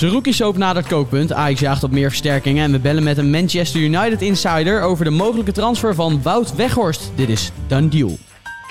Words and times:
Zerouki 0.00 0.32
Soap 0.32 0.56
nadert 0.56 0.86
kookpunt. 0.86 1.32
Ajax 1.32 1.60
jaagt 1.60 1.82
op 1.82 1.90
meer 1.90 2.08
versterkingen. 2.08 2.64
En 2.64 2.72
we 2.72 2.78
bellen 2.78 3.02
met 3.02 3.18
een 3.18 3.30
Manchester 3.30 3.80
United 3.80 4.22
insider 4.22 4.82
over 4.82 5.04
de 5.04 5.10
mogelijke 5.10 5.52
transfer 5.52 5.94
van 5.94 6.22
Wout 6.22 6.54
Weghorst. 6.54 7.12
Dit 7.14 7.28
is 7.28 7.52
Done 7.66 7.88
Deal. 7.88 8.18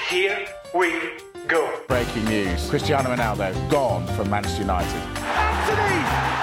Here 0.10 0.48
we 0.72 1.12
go. 1.48 1.60
Breaking 1.88 2.30
news. 2.30 2.68
Cristiano 2.68 3.10
Ronaldo 3.10 3.46
gone 3.70 4.06
from 4.16 4.30
Manchester 4.30 4.62
United. 4.62 5.00
Anthony 5.38 6.02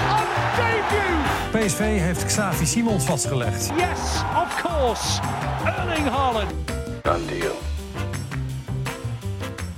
on 0.09 0.27
debut. 0.57 1.67
PSV 1.67 1.79
heeft 1.79 2.25
Xavi 2.25 2.67
Simons 2.67 3.05
vastgelegd. 3.05 3.71
Yes, 3.77 4.23
of 4.45 4.63
course. 4.63 5.21
Erling 5.65 6.09
Haaland. 6.09 6.53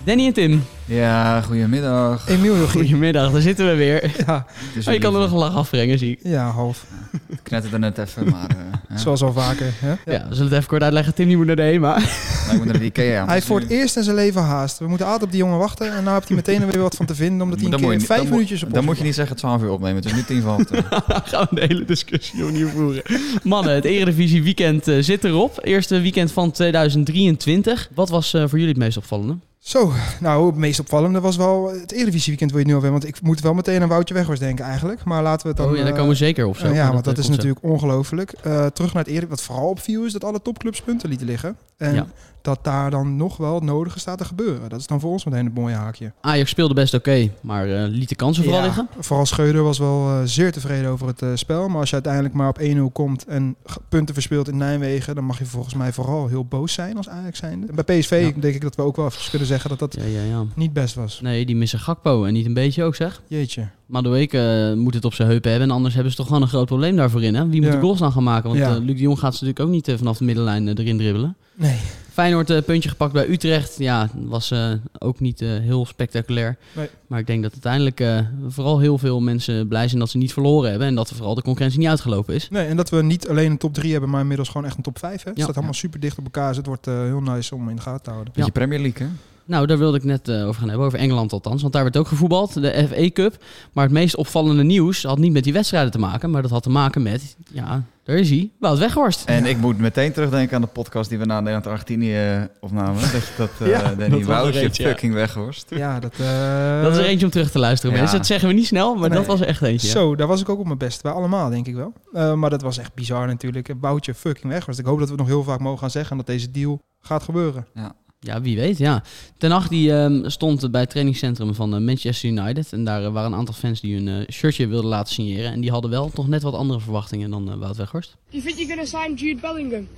Danny 0.09 0.27
en 0.27 0.33
Tim, 0.33 0.65
Ja, 0.85 1.41
goedemiddag. 1.41 2.29
Emiel, 2.29 2.67
goedemiddag. 2.69 3.33
Daar 3.33 3.41
zitten 3.41 3.67
we 3.67 3.75
weer. 3.75 4.11
ja, 4.27 4.47
Dus 4.75 4.87
Oh, 4.87 4.93
je 4.93 4.99
kan 5.01 5.15
er 5.15 5.21
nog 5.21 5.31
een 5.31 5.39
lach 5.39 5.55
afbrengen, 5.57 5.99
zie 5.99 6.11
ik. 6.11 6.19
ja, 6.23 6.51
half. 6.51 6.85
Ik 7.29 7.39
knetterde 7.43 7.77
er 7.77 7.81
net 7.83 7.99
even, 7.99 8.31
maar... 8.31 8.49
eh, 8.49 8.57
ja. 8.89 8.97
Zoals 8.99 9.23
al 9.23 9.33
vaker. 9.33 9.73
Hè? 9.79 9.89
Ja, 9.89 10.27
we 10.29 10.35
zullen 10.35 10.49
het 10.51 10.53
even 10.57 10.69
kort 10.69 10.83
uitleggen. 10.83 11.15
Tim 11.15 11.27
die 11.29 11.37
moet 11.37 11.47
naar 11.47 11.57
de 11.57 11.63
HEMA. 11.63 11.97
Ik 11.99 12.57
moet 12.57 12.65
naar 12.65 12.79
de 12.79 12.85
Ikea. 12.85 13.25
Hij 13.25 13.35
heeft 13.35 13.47
voor 13.47 13.61
het 13.61 13.69
eerst 13.71 13.97
in 13.97 14.03
zijn 14.03 14.17
leven 14.17 14.43
haast. 14.43 14.79
We 14.79 14.87
moeten 14.89 15.07
altijd 15.07 15.25
op 15.25 15.31
die 15.31 15.41
jongen 15.41 15.59
wachten. 15.59 15.93
En 15.97 16.03
nou 16.03 16.15
heeft 16.15 16.27
hij 16.29 16.37
meteen 16.37 16.61
er 16.63 16.67
weer 16.69 16.83
wat 16.83 16.95
van 16.97 17.07
te 17.07 17.15
vinden. 17.15 17.41
Omdat 17.43 17.57
hij 17.59 17.65
een 17.65 17.71
Dan 17.71 17.81
moet 17.81 17.91
keer 17.91 18.01
je, 18.01 18.07
vijf 18.07 18.19
dan 18.19 18.29
moet- 18.29 18.37
minuutjes 18.39 18.63
op 18.63 18.73
Dan 18.75 18.85
moet 18.85 18.99
je 18.99 19.05
niet 19.05 19.15
zeggen 19.15 19.37
12 19.37 19.63
uur 19.63 19.71
opnemen. 19.71 19.97
Het 19.97 20.05
is 20.05 20.13
nu 20.13 20.25
tien 20.25 20.43
van 20.43 20.51
half 20.51 20.65
twee. 20.65 20.83
gaan 21.33 21.47
we 21.51 21.55
de 21.61 21.65
hele 21.69 21.85
discussie 21.85 22.45
opnieuw 22.45 22.69
voeren. 22.69 23.03
Mannen, 23.43 23.75
het 23.75 23.85
Eredivisie 23.85 24.43
weekend 24.43 24.89
eh, 24.89 24.97
zit 25.01 25.25
erop. 25.25 25.59
Eerste 25.63 26.01
weekend 26.01 26.33
van 26.33 26.51
2023. 26.51 27.89
Wat 27.95 28.09
was 28.09 28.35
eh, 28.35 28.41
voor 28.41 28.59
jullie 28.59 28.69
het 28.75 28.77
meest 28.83 28.97
opvallende? 28.97 29.37
Zo, 29.59 29.93
nou 30.21 30.47
het 30.47 30.57
meest 30.57 30.81
opvallende 30.81 31.21
was 31.21 31.37
wel 31.37 31.71
het 31.71 31.93
Eredivisie 31.93 32.29
weekend 32.29 32.51
wil 32.51 32.61
je 32.61 32.67
nu 32.67 32.75
alweer. 32.75 32.91
Want 32.91 33.07
ik 33.07 33.23
moet 33.23 33.41
wel 33.41 33.55
meteen 33.55 33.83
aan 33.83 33.89
Woutje 33.89 34.15
Weghorst 34.15 34.41
denken 34.41 34.65
eigenlijk. 34.65 35.05
Maar 35.05 35.23
laten 35.23 35.43
we 35.43 35.49
het 35.49 35.57
dan... 35.57 35.69
oh 35.69 35.77
ja, 35.77 35.81
daar 35.83 35.91
eh, 35.91 35.97
komen 35.97 36.11
we 36.13 36.17
zeker 36.17 36.47
op. 36.47 36.57
Zo. 36.57 36.67
eh, 36.67 36.75
ja, 36.75 36.85
Maar 36.85 36.93
want 36.93 37.05
dat 37.05 37.19
is 37.19 37.25
zo. 37.25 37.31
natuurlijk 37.31 37.63
ongelooflijk. 37.63 38.33
Eh, 38.33 38.67
terug 38.67 38.93
naar 38.93 39.03
het 39.05 39.13
Eredivisie. 39.13 39.29
Wat 39.29 39.43
vooral 39.43 39.69
opviel 39.69 40.05
is 40.05 40.13
dat 40.13 40.25
alle 40.25 40.43
topclubs 40.43 40.81
punten 40.81 41.09
lieten 41.09 41.27
liggen. 41.27 41.57
En 41.77 41.95
Ja. 41.95 42.07
Dat 42.43 42.59
daar 42.65 42.91
dan 42.91 43.17
nog 43.17 43.37
wel 43.37 43.55
het 43.55 43.63
nodige 43.65 43.99
staat 43.99 44.19
te 44.19 44.25
gebeuren. 44.25 44.69
Dat 44.69 44.81
is 44.81 44.87
dan 44.87 45.01
voor 45.01 45.11
ons 45.11 45.25
meteen 45.25 45.45
het 45.45 45.55
mooie 45.55 45.75
haakje. 45.75 46.13
Ajax 46.21 46.51
speelde 46.51 46.75
best 46.75 46.95
oké, 46.95 47.31
maar 47.41 47.69
eh, 47.69 47.89
liet 47.89 48.09
de 48.09 48.15
kansen 48.15 48.43
vooral 48.45 48.61
Ja, 48.61 48.67
liggen. 48.67 48.89
Vooral 48.99 49.27
Scheuder 49.27 49.63
was 49.63 49.79
wel 49.79 50.09
eh, 50.09 50.21
zeer 50.25 50.53
tevreden 50.53 50.91
over 50.91 51.07
het 51.07 51.23
eh, 51.23 51.29
spel. 51.35 51.69
Maar 51.69 51.79
als 51.81 51.89
je 51.89 51.95
uiteindelijk 51.95 52.35
maar 52.35 52.49
op 52.49 52.61
1-0 52.61 52.93
komt 52.93 53.25
en 53.25 53.57
punten 53.89 54.15
verspeelt 54.15 54.49
in 54.49 54.57
Nijmegen... 54.57 55.15
dan 55.15 55.25
mag 55.25 55.39
je 55.39 55.45
volgens 55.47 55.75
mij 55.75 55.93
vooral 55.93 56.29
heel 56.29 56.45
boos 56.45 56.73
zijn 56.73 56.97
als 56.97 57.09
Ajax 57.09 57.39
zijnde. 57.39 57.67
En 57.67 57.75
bij 57.85 57.99
PSV 57.99 58.31
Ja. 58.35 58.41
denk 58.41 58.55
ik 58.55 58.61
dat 58.61 58.75
we 58.75 58.83
ook 58.83 58.97
wel 58.97 59.07
even 59.07 59.31
kunnen 59.31 59.49
zeggen 59.49 59.71
dat 59.71 59.79
dat 59.79 59.95
Ja, 59.95 60.05
ja, 60.05 60.23
ja. 60.23 60.45
niet 60.55 60.73
best 60.73 60.95
was. 60.95 61.21
Nee, 61.21 61.47
die 61.47 61.57
missen 61.57 61.79
Gakpo 61.79 62.25
en 62.25 62.33
niet 62.33 62.47
een 62.47 62.55
beetje 62.55 62.85
ook 62.85 62.95
zeg. 62.95 63.23
Jeetje. 63.27 63.69
Madueke 63.87 64.75
moet 64.77 64.95
het 64.95 65.05
op 65.05 65.15
zijn 65.15 65.29
heupen 65.29 65.51
hebben 65.51 65.69
en 65.69 65.75
anders 65.75 65.95
hebben 65.95 66.11
ze 66.13 66.19
toch 66.19 66.27
gewoon 66.27 66.43
een 66.43 66.49
groot 66.49 66.67
probleem 66.67 66.97
daarvoor 66.97 67.23
in. 67.23 67.35
Hè? 67.35 67.49
Wie 67.49 67.61
moet 67.61 67.71
Ja. 67.71 67.77
de 67.77 67.83
goals 67.83 67.99
dan 67.99 68.13
gaan 68.13 68.23
maken? 68.23 68.49
Want 68.49 68.61
Ja. 68.61 68.79
Luc 68.79 68.97
de 68.97 69.03
Jong 69.03 69.19
gaat 69.19 69.35
ze 69.37 69.45
natuurlijk 69.45 69.61
ook 69.61 69.87
niet 69.87 69.99
vanaf 69.99 70.19
de 70.19 70.25
middenlijn 70.25 70.69
erin 70.69 70.97
dribbelen. 70.99 71.37
Nee. 71.55 71.77
Feyenoord 72.19 72.51
eh, 72.51 72.63
puntje 72.63 72.89
gepakt 72.89 73.13
bij 73.13 73.29
Utrecht. 73.29 73.75
Ja, 73.79 74.09
was 74.15 74.51
eh, 74.51 74.73
ook 74.99 75.21
niet 75.21 75.41
eh, 75.41 75.49
heel 75.49 75.87
spectaculair. 75.87 76.57
Nee. 76.73 76.89
Maar 77.07 77.19
ik 77.19 77.27
denk 77.27 77.43
dat 77.43 77.53
uiteindelijk 77.53 78.01
eh, 78.01 78.19
vooral 78.49 78.79
heel 78.79 78.99
veel 78.99 79.21
mensen 79.21 79.69
blij 79.69 79.89
zijn 79.89 80.01
dat 80.01 80.11
ze 80.11 80.19
niet 80.19 80.33
verloren 80.33 80.71
hebben. 80.71 80.89
En 80.89 80.95
dat 80.95 81.11
er 81.11 81.17
vooral 81.17 81.35
de 81.35 81.43
concurrentie 81.43 81.79
niet 81.81 81.89
uitgelopen 81.89 82.35
is. 82.35 82.49
nee. 82.51 82.67
En 82.67 82.77
dat 82.77 82.91
we 82.91 83.03
niet 83.03 83.29
alleen 83.29 83.51
een 83.51 83.59
top 83.59 83.75
3 83.75 83.93
hebben, 83.93 84.11
maar 84.11 84.21
inmiddels 84.21 84.49
gewoon 84.49 84.67
echt 84.67 84.77
een 84.77 84.83
top 84.83 84.99
5. 84.99 85.23
Hè? 85.23 85.29
Het 85.29 85.39
Ja. 85.39 85.43
staat 85.45 85.57
allemaal 85.57 85.75
super 85.75 86.01
dicht 86.01 86.19
op 86.19 86.25
elkaar. 86.25 86.49
Dus 86.49 86.57
het 86.57 86.67
wordt 86.67 86.87
eh, 86.87 86.95
heel 87.03 87.21
nice 87.21 87.55
om 87.55 87.69
in 87.69 87.77
de 87.77 87.83
gaten 87.83 88.03
te 88.03 88.11
houden. 88.11 88.33
Beetje 88.37 88.53
Premier 88.53 88.81
League, 88.81 89.07
hè? 89.07 89.13
Nou, 89.49 89.67
daar 89.67 89.79
wilde 89.79 89.97
ik 89.97 90.05
net 90.05 90.29
eh, 90.29 90.47
over 90.47 90.61
gaan 90.61 90.69
hebben. 90.69 90.87
Over 90.87 90.99
Engeland 90.99 91.33
althans. 91.33 91.61
Want 91.61 91.73
daar 91.73 91.83
werd 91.83 91.97
ook 91.97 92.09
gevoetbald. 92.09 92.55
De 92.63 92.87
FA 92.91 93.11
Cup. 93.11 93.45
Maar 93.73 93.85
het 93.85 93.93
meest 93.93 94.17
opvallende 94.17 94.63
nieuws 94.63 95.03
had 95.03 95.19
niet 95.19 95.33
met 95.33 95.45
die 95.45 95.53
wedstrijden 95.53 95.91
te 95.91 95.99
maken. 95.99 96.31
Maar 96.31 96.43
dat 96.43 96.51
had 96.51 96.63
te 96.63 96.71
maken 96.71 97.03
met... 97.03 97.37
Ja, 97.53 97.83
daar 98.05 98.17
is 98.17 98.31
hij. 98.31 98.51
Wout 98.59 98.79
Weghorst. 98.79 99.25
En 99.25 99.45
ik 99.47 99.57
moet 99.59 99.79
meteen 99.79 100.13
terugdenken 100.13 100.55
aan 100.57 100.61
de 100.63 100.67
podcast 100.67 101.09
die 101.09 101.19
we 101.19 101.25
na 101.25 101.39
Nederland-Argentinië 101.39 102.15
eh, 102.17 102.43
opnamen. 102.61 103.01
Dat, 103.03 103.11
je 103.11 103.33
dat 103.37 103.51
eh 103.61 103.69
Ja, 103.81 103.95
Danny 103.95 104.25
Woutje 104.25 104.61
eentje, 104.61 104.83
ja. 104.83 104.89
fucking 104.89 105.15
weghorst. 105.15 105.67
Ja, 105.71 106.01
dat... 106.01 106.13
eh, 106.19 106.83
Dat 106.83 106.93
is 106.93 106.99
er 106.99 107.05
eentje 107.05 107.27
om 107.27 107.33
terug 107.33 107.51
te 107.51 107.59
luisteren, 107.59 107.97
ja. 107.97 108.11
Dat 108.13 108.27
zeggen 108.27 108.49
we 108.49 108.55
niet 108.55 108.67
snel, 108.67 108.95
maar 108.95 109.09
Nee. 109.09 109.19
dat 109.19 109.27
was 109.27 109.41
er 109.41 109.47
echt 109.47 109.63
eentje. 109.63 109.89
Zo, 109.89 110.17
daar 110.17 110.27
was 110.27 110.41
ik 110.41 110.49
ook 110.49 110.59
op 110.59 110.67
mijn 110.67 110.79
best. 110.79 111.03
Bij 111.03 111.13
allemaal, 111.13 111.51
denk 111.51 111.67
ik 111.67 111.75
wel. 111.75 111.93
Eh, 112.13 112.35
maar 112.35 112.51
dat 112.51 112.63
was 112.63 112.79
echt 112.79 112.95
bizar 112.95 113.27
natuurlijk. 113.27 113.73
Woutje 113.81 114.15
fucking 114.15 114.53
weg 114.53 114.67
was. 114.67 114.79
Ik 114.79 114.85
hoop 114.85 114.99
dat 114.99 115.09
we 115.09 115.15
het 115.15 115.21
nog 115.23 115.31
heel 115.31 115.43
vaak 115.45 115.61
mogen 115.61 115.79
gaan 115.79 115.91
zeggen 115.91 116.17
dat 116.17 116.27
deze 116.27 116.51
deal 116.51 116.81
gaat 117.01 117.23
gebeuren. 117.23 117.67
Ja, 117.75 117.93
wie 118.21 118.57
weet, 118.57 118.79
ja. 118.79 119.03
Ten 119.37 119.51
Hag 119.51 119.69
die 119.69 119.93
ehm, 119.93 120.29
stond 120.29 120.71
bij 120.71 120.81
het 120.81 120.91
trainingscentrum 120.91 121.55
van 121.55 121.75
eh, 121.75 121.81
Manchester 121.81 122.29
United. 122.29 122.73
En 122.73 122.85
daar 122.85 123.05
eh, 123.05 123.13
waren 123.13 123.33
een 123.33 123.39
aantal 123.39 123.55
fans 123.55 123.81
die 123.81 123.95
hun 123.95 124.09
eh, 124.09 124.29
shirtje 124.35 124.67
wilden 124.67 124.91
laten 124.91 125.15
signeren. 125.15 125.53
En 125.53 125.61
die 125.61 125.71
hadden 125.71 125.91
wel 125.91 126.11
toch 126.11 126.29
net 126.29 126.43
wat 126.43 126.55
andere 126.55 126.81
verwachtingen 126.81 127.31
dan 127.31 127.59
Wout 127.59 127.77
Weghorst. 127.77 128.17
Do 128.31 128.39
you 128.39 128.43
think 128.45 128.59
you're 128.59 128.75
going 128.75 128.91
to 128.91 128.99
sign 128.99 129.15
Jude 129.15 129.41
Bellingham? 129.41 129.89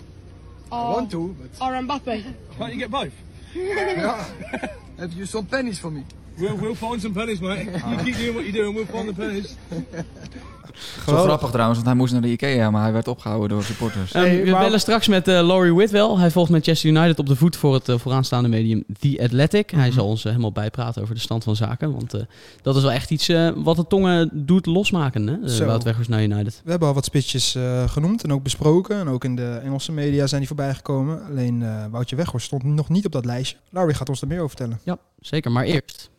Or, 0.69 0.95
want 0.95 1.11
to, 1.11 1.35
but 1.41 1.69
or 1.69 1.83
Mbappe? 1.83 2.23
why 2.57 2.69
don't 2.69 2.73
you 2.73 2.79
get 2.79 2.91
both? 2.91 3.13
Have 4.99 5.13
you 5.15 5.27
some 5.27 5.47
pennies 5.47 5.79
for 5.79 5.93
me? 5.93 6.03
We'll, 6.41 6.57
we'll 6.61 6.75
find 6.75 7.01
some 7.01 7.15
pennies, 7.15 7.39
mate. 7.41 7.65
You 7.65 7.97
keep 8.03 8.17
doing 8.17 8.33
what 8.35 8.45
you're 8.45 8.53
doing, 8.53 8.75
we'll 8.75 8.87
find 9.01 9.07
the 9.07 9.15
pennies. 9.15 9.55
Zo 11.07 11.17
grappig 11.23 11.49
trouwens, 11.51 11.77
want 11.79 11.89
hij 11.91 11.95
moest 11.99 12.13
naar 12.13 12.23
de 12.23 12.29
Ikea, 12.31 12.71
maar 12.71 12.83
hij 12.83 12.93
werd 12.93 13.09
opgehouden 13.09 13.49
door 13.49 13.63
supporters. 13.65 14.13
Ehm, 14.13 14.25
Hey, 14.25 14.45
we 14.45 14.51
maar- 14.51 14.61
bellen 14.61 14.81
straks 14.81 15.09
met 15.09 15.29
eh, 15.29 15.35
Laurie 15.47 15.75
Whitwell. 15.75 16.09
Hij 16.17 16.31
volgt 16.31 16.51
Manchester 16.51 16.89
United 16.91 17.19
op 17.19 17.27
de 17.27 17.37
voet 17.37 17.57
voor 17.57 17.75
het 17.75 17.89
eh, 17.89 17.99
vooraanstaande 17.99 18.49
medium 18.49 18.85
The 19.01 19.19
Athletic. 19.23 19.71
Hij 19.71 19.91
zal 19.93 20.07
ons 20.07 20.21
eh, 20.25 20.31
helemaal 20.31 20.53
bijpraten 20.53 21.03
over 21.03 21.15
de 21.15 21.21
stand 21.21 21.45
van 21.45 21.57
zaken. 21.57 21.93
Want 21.93 22.15
eh, 22.15 22.21
dat 22.63 22.77
is 22.77 22.83
wel 22.83 22.93
echt 22.93 23.11
iets 23.11 23.31
wat 23.55 23.77
de 23.77 23.87
tongen 23.89 24.31
doet 24.33 24.67
losmaken, 24.67 25.27
hè? 25.27 25.37
Uh. 25.61 25.67
Wout 25.67 25.83
Weghorst 25.85 26.09
naar 26.11 26.23
United. 26.23 26.61
We 26.65 26.71
hebben 26.71 26.89
al 26.89 26.95
wat 26.95 27.05
spitsjes 27.05 27.55
eh, 27.55 27.89
genoemd 27.89 28.23
en 28.25 28.33
ook 28.33 28.43
besproken. 28.43 28.97
En 28.99 29.09
ook 29.09 29.25
in 29.25 29.37
de 29.37 29.61
Engelse 29.65 29.93
media 29.93 30.27
zijn 30.27 30.41
die 30.41 30.49
voorbij 30.49 30.75
gekomen. 30.75 31.23
Alleen 31.31 31.63
eh, 31.63 31.85
Woutje 31.91 32.17
Weghorst 32.17 32.47
stond 32.47 32.65
nog 32.65 32.89
niet 32.89 33.07
op 33.07 33.13
dat 33.13 33.25
lijstje. 33.25 33.57
Laurie 33.71 33.95
gaat 33.95 34.09
ons 34.09 34.21
er 34.21 34.27
meer 34.29 34.37
over 34.43 34.57
vertellen. 34.57 34.81
Ja, 34.85 34.99
zeker. 35.21 35.51
Maar 35.53 35.65
eerst. 35.65 36.11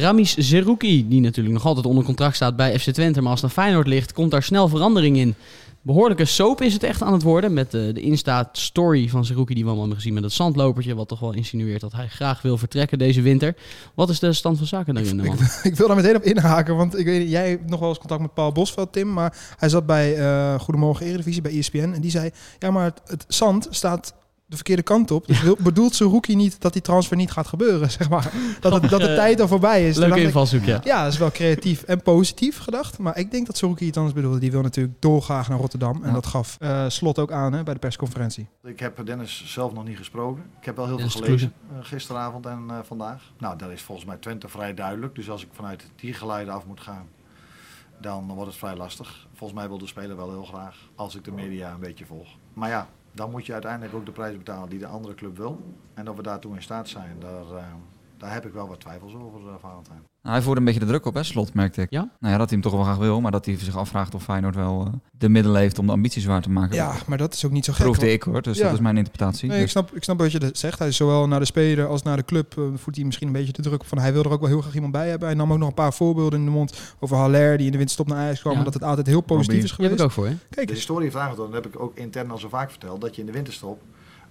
Ramis 0.00 0.36
Zerouki, 0.36 1.08
die 1.08 1.20
natuurlijk 1.20 1.54
nog 1.54 1.66
altijd 1.66 1.86
onder 1.86 2.04
contract 2.04 2.36
staat 2.36 2.56
bij 2.56 2.78
FC 2.78 2.90
Twente. 2.90 3.20
Maar 3.20 3.30
als 3.30 3.40
naar 3.40 3.50
Feyenoord 3.50 3.86
ligt, 3.86 4.12
komt 4.12 4.30
daar 4.30 4.42
snel 4.42 4.68
verandering 4.68 5.16
in. 5.16 5.34
Behoorlijke 5.82 6.24
soap 6.24 6.60
is 6.60 6.72
het 6.72 6.82
echt 6.82 7.02
aan 7.02 7.12
het 7.12 7.22
worden. 7.22 7.52
Met 7.52 7.74
eh, 7.74 7.94
de 7.94 8.00
Insta-story 8.00 9.08
van 9.08 9.24
Zerouki 9.24 9.54
die 9.54 9.62
we 9.62 9.68
allemaal 9.68 9.86
hebben 9.86 10.02
gezien 10.02 10.14
met 10.14 10.22
het 10.22 10.32
zandlopertje. 10.32 10.94
Wat 10.94 11.08
toch 11.08 11.20
wel 11.20 11.32
insinueert 11.32 11.80
dat 11.80 11.92
hij 11.92 12.08
graag 12.08 12.42
wil 12.42 12.58
vertrekken 12.58 12.98
deze 12.98 13.22
winter. 13.22 13.54
Wat 13.94 14.08
is 14.08 14.18
de 14.18 14.32
stand 14.32 14.58
van 14.58 14.66
zaken 14.66 14.94
daarin, 14.94 15.16
man? 15.16 15.38
ik 15.62 15.76
wil 15.76 15.86
daar 15.86 15.96
meteen 15.96 16.16
op 16.16 16.22
inhaken, 16.22 16.76
want 16.76 16.98
ik 16.98 17.04
weet, 17.04 17.30
jij 17.30 17.48
hebt 17.48 17.70
nog 17.70 17.80
wel 17.80 17.88
eens 17.88 17.98
contact 17.98 18.20
met 18.20 18.34
Paul 18.34 18.52
Bosveld, 18.52 18.92
Tim. 18.92 19.12
Maar 19.12 19.54
hij 19.56 19.68
zat 19.68 19.86
bij 19.86 20.16
eh, 20.16 20.60
Goedemorgen 20.60 21.06
Eredivisie, 21.06 21.42
bij 21.42 21.58
ESPN. 21.58 21.92
En 21.94 22.00
die 22.00 22.10
zei, 22.10 22.30
ja 22.58 22.70
maar 22.70 22.84
het, 22.84 23.00
het 23.04 23.24
zand 23.28 23.66
staat 23.70 24.14
de 24.50 24.56
verkeerde 24.56 24.82
kant 24.82 25.10
op. 25.10 25.26
Dus 25.26 25.42
bedoelt 25.58 25.94
Zerouki 25.94 26.36
niet 26.36 26.60
dat 26.60 26.72
die 26.72 26.82
transfer 26.82 27.16
niet 27.16 27.30
gaat 27.30 27.46
gebeuren, 27.46 27.90
zeg 28.00 28.08
maar. 28.08 28.32
Dat, 28.60 28.72
het, 28.72 28.90
dat 28.90 29.00
de 29.00 29.14
tijd 29.14 29.40
al 29.40 29.48
voorbij 29.48 29.88
is. 29.88 29.96
Leuke 29.96 30.20
invalshoek, 30.22 30.64
ja. 30.64 30.80
Ja, 30.84 31.02
dat 31.04 31.12
is 31.12 31.18
wel 31.18 31.30
creatief 31.30 31.82
en 31.82 32.02
positief 32.02 32.58
gedacht. 32.58 32.98
Maar 32.98 33.18
ik 33.18 33.30
denk 33.30 33.46
dat 33.46 33.56
Zerouki 33.58 33.86
het 33.86 33.96
anders 33.96 34.14
bedoelde. 34.14 34.38
Die 34.38 34.50
wil 34.50 34.62
natuurlijk 34.62 35.02
dolgraag 35.02 35.48
naar 35.48 35.58
Rotterdam. 35.58 36.02
En 36.02 36.08
Ja. 36.08 36.14
dat 36.14 36.26
gaf 36.26 36.56
eh, 36.60 36.84
Slot 36.88 37.18
ook 37.18 37.32
aan 37.32 37.52
hè, 37.52 37.62
bij 37.62 37.74
de 37.74 37.80
persconferentie. 37.80 38.46
Ik 38.64 38.80
heb 38.80 39.06
Dennis 39.06 39.44
zelf 39.46 39.72
nog 39.72 39.84
niet 39.84 39.96
gesproken. 39.96 40.42
Ik 40.60 40.64
heb 40.64 40.76
wel 40.76 40.86
heel 40.86 40.96
Dennis 40.96 41.12
veel 41.14 41.24
gelezen 41.24 41.52
eh, 41.72 41.78
gisteravond 41.80 42.46
en 42.46 42.64
eh, 42.68 42.76
vandaag. 42.82 43.22
Nou, 43.38 43.58
dat 43.58 43.70
is 43.70 43.82
volgens 43.82 44.06
mij 44.06 44.16
Twente 44.16 44.48
vrij 44.48 44.74
duidelijk. 44.74 45.14
Dus 45.14 45.30
als 45.30 45.42
ik 45.42 45.48
vanuit 45.52 45.84
die 45.96 46.12
geluiden 46.14 46.54
af 46.54 46.66
moet 46.66 46.80
gaan, 46.80 47.06
dan 48.00 48.26
wordt 48.26 48.50
het 48.50 48.58
vrij 48.58 48.76
lastig. 48.76 49.26
Volgens 49.34 49.58
mij 49.60 49.68
wil 49.68 49.78
de 49.78 49.86
speler 49.86 50.16
wel 50.16 50.30
heel 50.30 50.44
graag, 50.44 50.76
als 50.94 51.14
ik 51.14 51.24
de 51.24 51.32
media 51.32 51.72
een 51.72 51.80
beetje 51.80 52.06
volg. 52.06 52.28
Maar 52.52 52.68
ja, 52.68 52.88
dan 53.12 53.30
moet 53.30 53.46
je 53.46 53.52
uiteindelijk 53.52 53.94
ook 53.94 54.06
de 54.06 54.12
prijs 54.12 54.36
betalen 54.36 54.68
die 54.68 54.78
de 54.78 54.86
andere 54.86 55.14
club 55.14 55.36
wil. 55.36 55.60
En 55.94 56.10
of 56.10 56.16
we 56.16 56.22
daartoe 56.22 56.54
in 56.54 56.62
staat 56.62 56.88
zijn, 56.88 57.16
daar, 57.18 57.56
eh, 57.56 57.64
daar 58.20 58.32
heb 58.32 58.46
ik 58.46 58.52
wel 58.52 58.68
wat 58.68 58.80
twijfels 58.80 59.14
over, 59.14 59.40
uh, 59.40 59.46
Valentijn. 59.60 60.02
Nou, 60.22 60.34
hij 60.34 60.42
voerde 60.44 60.60
een 60.60 60.66
beetje 60.66 60.80
de 60.80 60.86
druk 60.86 61.06
op, 61.06 61.14
hè, 61.14 61.22
Slot, 61.22 61.54
merkte 61.54 61.82
ik. 61.82 61.90
Ja? 61.90 62.00
Nou 62.20 62.32
ja, 62.32 62.38
dat 62.38 62.50
hij 62.50 62.58
hem 62.58 62.60
toch 62.60 62.72
wel 62.72 62.82
graag 62.82 62.96
wil, 62.96 63.20
maar 63.20 63.30
dat 63.30 63.44
hij 63.46 63.58
zich 63.58 63.76
afvraagt 63.76 64.14
of 64.14 64.22
Feyenoord 64.22 64.54
wel 64.54 64.84
eh, 64.86 64.92
de 65.18 65.28
middelen 65.28 65.60
heeft 65.60 65.78
om 65.78 65.86
de 65.86 65.92
ambities 65.92 66.24
waar 66.24 66.42
te 66.42 66.50
maken. 66.50 66.76
Ja, 66.76 66.94
maar 67.06 67.18
dat 67.18 67.34
is 67.34 67.44
ook 67.44 67.50
niet 67.50 67.64
zo 67.64 67.72
gek. 67.72 67.82
Proefde 67.84 68.00
want- 68.04 68.14
ik 68.16 68.22
hoor, 68.22 68.42
dus 68.42 68.58
Ja. 68.58 68.64
dat 68.64 68.72
is 68.72 68.80
mijn 68.80 68.96
interpretatie. 68.96 69.48
Nee, 69.48 69.56
ik 69.56 69.62
Dus- 69.62 69.70
snap, 69.72 69.94
ik 69.94 70.02
snap 70.04 70.18
wat 70.18 70.32
je 70.32 70.50
zegt. 70.52 70.78
Hij 70.78 70.88
is 70.88 70.96
zowel 70.96 71.28
naar 71.28 71.38
de 71.38 71.44
speler 71.44 71.86
als 71.86 72.02
naar 72.02 72.16
de 72.16 72.24
club 72.24 72.58
eh, 72.58 72.64
voelt 72.74 72.96
hij 72.96 73.04
misschien 73.04 73.26
een 73.26 73.32
beetje 73.32 73.52
de 73.52 73.62
druk 73.62 73.80
op 73.80 73.86
van 73.86 73.98
hij 73.98 74.12
wil 74.12 74.22
er 74.24 74.30
ook 74.32 74.40
wel 74.40 74.48
heel 74.48 74.60
graag 74.60 74.74
iemand 74.74 74.92
bij 74.92 75.08
hebben. 75.08 75.28
Hij 75.28 75.36
nam 75.36 75.52
ook 75.52 75.58
nog 75.58 75.68
een 75.68 75.74
paar 75.74 75.92
voorbeelden 75.92 76.38
in 76.38 76.44
de 76.44 76.50
mond 76.50 76.94
over 77.00 77.16
Haller 77.16 77.56
die 77.56 77.66
in 77.66 77.72
de 77.72 77.78
winterstop 77.78 78.06
naar 78.08 78.18
Ajax 78.18 78.40
kwam. 78.40 78.56
Ja. 78.56 78.62
Dat 78.64 78.74
het 78.74 78.82
altijd 78.84 79.06
heel 79.06 79.20
positief 79.20 79.64
is 79.64 79.70
geweest. 79.72 79.92
ik 79.94 80.00
ook 80.00 80.10
voor, 80.10 80.26
hè? 80.26 80.36
Kijk 80.50 80.66
De 80.68 80.74
historie 80.74 81.04
heeft 81.04 81.16
aangetoond, 81.16 81.52
dat 81.52 81.64
heb 81.64 81.74
ik 81.74 81.80
ook 81.80 81.96
intern 81.96 82.30
al 82.30 82.38
zo 82.38 82.48
vaak 82.48 82.70
verteld, 82.70 83.00
dat 83.00 83.14
je 83.14 83.20
in 83.20 83.26
de 83.26 83.32
winterstop, 83.32 83.80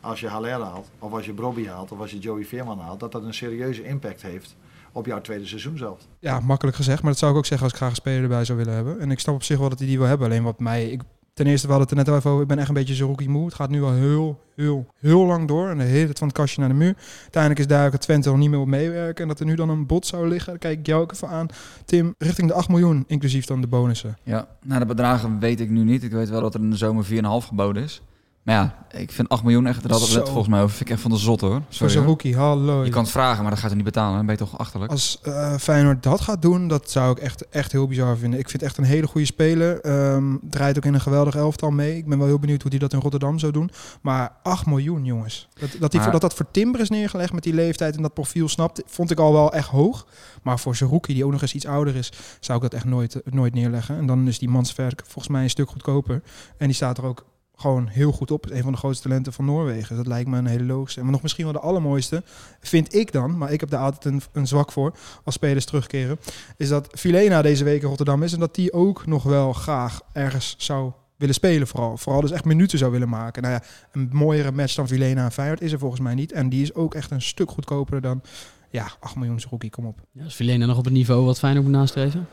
als 0.02 0.20
je 0.20 0.28
Haller 0.28 0.52
haalt, 0.52 0.90
of 1.00 1.12
als 1.14 1.26
je 1.26 1.34
Brobby 1.34 1.68
haalt, 1.68 1.92
of 1.92 2.00
als 2.00 2.12
je 2.12 2.20
Joey 2.20 2.46
Veerman 2.46 2.80
haalt, 2.80 3.00
dat 3.00 3.12
dat 3.12 3.24
een 3.24 3.34
serieuze 3.34 3.84
impact 3.84 4.22
heeft 4.22 4.56
op 4.92 5.06
jouw 5.06 5.22
tweede 5.22 5.46
seizoen 5.46 5.78
zelf. 5.78 6.00
Ja, 6.20 6.40
makkelijk 6.40 6.78
gezegd. 6.78 7.02
Maar 7.02 7.12
dat 7.12 7.20
zou 7.20 7.32
ik 7.32 7.38
ook 7.38 7.46
zeggen 7.46 7.64
als 7.64 7.74
ik 7.74 7.80
graag 7.80 7.92
een 7.92 8.02
speler 8.02 8.22
erbij 8.22 8.46
zou 8.46 8.58
willen 8.58 8.74
hebben. 8.74 9.00
En 9.00 9.12
ik 9.12 9.20
snap 9.20 9.36
op 9.36 9.44
zich 9.44 9.60
wel 9.60 9.70
dat 9.70 9.80
hij 9.80 9.88
die 9.88 9.98
wil 9.98 10.08
hebben. 10.08 10.28
Alleen 10.28 10.44
wat 10.44 10.60
mij... 10.60 10.90
Ik, 10.90 11.02
ten 11.34 11.48
eerste, 11.48 11.68
we 11.68 11.74
hadden 11.74 11.90
het 11.90 11.98
er 11.98 12.04
net 12.04 12.14
al 12.14 12.20
even 12.20 12.30
over. 12.30 12.42
Ik 12.42 12.48
ben 12.48 12.60
echt 12.60 12.68
een 12.68 12.74
beetje 12.74 12.94
Zerouki 12.94 13.30
moe. 13.30 13.46
Het 13.46 13.54
gaat 13.54 13.70
nu 13.70 13.84
al 13.84 13.94
heel, 13.94 14.40
heel, 14.56 14.86
heel 15.00 15.26
lang 15.26 15.48
door. 15.48 15.70
En 15.70 15.78
de 15.78 15.84
hele 15.84 16.06
tijd 16.06 16.18
van 16.18 16.28
het 16.28 16.38
kastje 16.38 16.60
naar 16.60 16.70
de 16.70 16.76
muur. 16.76 16.96
Uiteindelijk 17.22 17.60
is 17.62 17.68
duidelijk 17.68 17.98
dat 17.98 18.06
Twente 18.06 18.30
nog 18.30 18.38
niet 18.38 18.50
meer 18.50 18.60
op 18.60 18.68
meewerken. 18.68 19.22
En 19.22 19.28
dat 19.28 19.40
er 19.40 19.46
nu 19.46 19.56
dan 19.56 19.70
een 19.70 19.86
bot 19.86 20.06
zou 20.06 20.28
liggen. 20.28 20.60
Kijk 20.60 20.80
ik 20.80 20.86
jou 20.86 21.02
ook 21.02 21.12
even 21.12 21.28
aan. 21.28 21.48
Tim, 21.86 22.16
richting 22.18 22.48
de 22.48 22.54
8 22.54 22.70
miljoen, 22.70 23.04
inclusief 23.08 23.46
dan 23.46 23.62
de 23.62 23.68
bonussen. 23.68 24.18
Ja, 24.24 24.48
nou 24.66 24.80
de 24.80 24.86
bedragen 24.86 25.40
weet 25.40 25.60
ik 25.60 25.70
nu 25.70 25.84
niet. 25.84 26.04
Ik 26.04 26.12
weet 26.12 26.30
wel 26.30 26.42
dat 26.42 26.54
er 26.54 26.60
in 26.60 26.70
de 26.70 26.78
zomer 26.78 27.06
4,5 27.06 27.12
geboden 27.48 27.84
is. 27.84 28.02
Maar 28.50 28.58
ja, 28.58 29.00
ik 29.00 29.12
vind 29.12 29.30
8 29.30 29.44
miljoen 29.44 29.68
echt, 29.68 29.82
daar 29.82 29.92
hadden 29.92 30.10
we 30.10 30.16
het 30.16 30.26
Zo. 30.26 30.32
volgens 30.32 30.54
mij 30.54 30.62
over. 30.62 30.76
Vind 30.76 30.90
ik 30.90 30.94
echt 30.94 31.02
van 31.02 31.12
de 31.12 31.18
zot 31.18 31.42
hoor. 31.42 31.50
Voor 31.52 31.80
hoor. 31.80 31.90
Zerouki, 31.90 32.36
hallo. 32.36 32.84
Je 32.84 32.90
kan 32.92 33.02
het 33.04 33.12
vragen, 33.12 33.42
maar 33.42 33.50
dat 33.50 33.60
gaat 33.60 33.68
hij 33.68 33.76
niet 33.76 33.86
betalen. 33.86 34.16
Dan 34.16 34.26
ben 34.26 34.36
je 34.36 34.42
toch 34.42 34.58
achterlijk. 34.58 34.92
Als 34.92 35.20
eh, 35.22 35.56
Feyenoord 35.56 36.04
dat 36.04 36.22
gaat 36.22 36.42
doen, 36.42 36.68
dat 36.68 36.90
zou 36.92 37.12
ik 37.12 37.18
echt, 37.18 37.50
echt 37.50 37.72
heel 37.72 37.88
bizar 37.88 38.18
vinden. 38.18 38.40
Ik 38.40 38.50
vind 38.50 38.62
het 38.62 38.70
echt 38.70 38.78
een 38.80 38.84
hele 38.84 39.08
goede 39.08 39.26
speler. 39.26 39.82
Ehm, 39.82 40.36
draait 40.42 40.78
ook 40.78 40.86
in 40.86 40.94
een 40.94 41.02
geweldig 41.02 41.36
elftal 41.36 41.70
mee. 41.72 41.98
Ik 41.98 42.08
ben 42.08 42.18
wel 42.18 42.28
heel 42.28 42.40
benieuwd 42.40 42.62
hoe 42.62 42.72
hij 42.72 42.80
dat 42.80 42.94
in 42.94 43.00
Rotterdam 43.00 43.40
zou 43.40 43.52
doen. 43.52 43.70
Maar 44.02 44.32
8 44.44 44.66
miljoen, 44.66 45.06
jongens. 45.06 45.48
Dat 45.54 45.70
dat, 45.80 45.92
die, 45.92 46.00
Maar- 46.00 46.12
dat, 46.12 46.22
dat 46.22 46.34
voor 46.34 46.52
Timber 46.52 46.82
is 46.82 46.90
neergelegd 46.90 47.34
met 47.34 47.44
die 47.44 47.54
leeftijd 47.54 47.96
en 47.96 48.02
dat 48.02 48.14
profiel 48.14 48.48
snapt, 48.50 48.82
vond 48.86 49.12
ik 49.12 49.20
al 49.20 49.34
wel 49.34 49.54
echt 49.54 49.68
hoog. 49.68 50.06
Maar 50.44 50.60
voor 50.60 50.76
Zerouki, 50.76 51.14
die 51.14 51.26
ook 51.26 51.32
nog 51.32 51.42
eens 51.42 51.54
iets 51.54 51.66
ouder 51.66 51.96
is, 51.96 52.12
zou 52.40 52.58
ik 52.58 52.64
dat 52.64 52.74
echt 52.74 52.86
nooit, 52.86 53.22
eh, 53.22 53.34
nooit 53.34 53.54
neerleggen. 53.54 53.98
En 53.98 54.06
dan 54.06 54.28
is 54.28 54.40
die 54.40 54.50
Mansverk 54.50 55.02
volgens 55.04 55.28
mij 55.28 55.44
een 55.44 55.50
stuk 55.50 55.70
goedkoper. 55.70 56.22
En 56.58 56.66
die 56.66 56.76
staat 56.76 56.98
er 56.98 57.06
ook 57.06 57.26
gewoon 57.60 57.88
heel 57.88 58.12
goed 58.12 58.32
op. 58.32 58.46
Is 58.46 58.52
een 58.58 58.64
van 58.64 58.72
de 58.72 58.78
grootste 58.78 59.08
talenten 59.08 59.34
van 59.34 59.46
Noorwegen. 59.46 59.96
Dat 59.96 60.08
lijkt 60.08 60.30
me 60.30 60.38
een 60.38 60.46
hele 60.46 60.64
logische. 60.64 61.02
Maar 61.02 61.12
nog 61.12 61.22
misschien 61.22 61.44
wel 61.44 61.54
de 61.54 61.60
allermooiste, 61.60 62.24
vind 62.60 62.94
ik 62.94 63.12
dan, 63.12 63.38
maar 63.38 63.52
ik 63.52 63.60
heb 63.60 63.70
daar 63.70 63.82
altijd 63.82 64.22
een, 64.34 64.48
zwak 64.48 64.72
voor 64.72 64.94
als 65.24 65.36
spelers 65.36 65.66
terugkeren, 65.66 66.20
is 66.58 66.70
dat 66.70 66.88
Filena 66.92 67.42
deze 67.42 67.64
week 67.64 67.82
in 67.82 67.88
Rotterdam 67.88 68.24
is 68.24 68.34
en 68.34 68.40
dat 68.40 68.56
die 68.56 68.74
ook 68.74 69.06
nog 69.06 69.24
wel 69.24 69.54
graag 69.54 70.02
ergens 70.14 70.56
zou 70.58 70.92
willen 71.18 71.36
spelen 71.36 71.68
vooral. 71.68 71.98
Vooral 71.98 72.22
dus 72.22 72.32
echt 72.32 72.46
minuten 72.46 72.78
zou 72.78 72.92
willen 72.92 73.10
maken. 73.10 73.42
Nou 73.42 73.54
ja, 73.54 73.64
een 73.92 74.10
mooiere 74.12 74.52
match 74.52 74.76
dan 74.76 74.88
Filena 74.88 75.24
en 75.24 75.32
Feyenoord 75.32 75.62
is 75.62 75.72
er 75.72 75.80
volgens 75.80 76.02
mij 76.02 76.14
niet. 76.14 76.32
En 76.32 76.50
die 76.50 76.62
is 76.62 76.74
ook 76.74 76.96
echt 76.96 77.12
een 77.12 77.22
stuk 77.22 77.52
goedkoper 77.52 78.02
dan, 78.02 78.22
ja, 78.70 78.92
8 79.00 79.16
miljoen 79.16 79.40
rookie, 79.50 79.70
kom 79.70 79.86
op. 79.86 80.00
Ja, 80.12 80.26
is 80.26 80.36
Vilena 80.36 80.66
nog 80.66 80.78
op 80.78 80.84
het 80.86 80.94
niveau 80.94 81.26
wat 81.26 81.40
Feyenoord 81.40 81.66
moet 81.66 81.76
nastreven? 81.76 82.28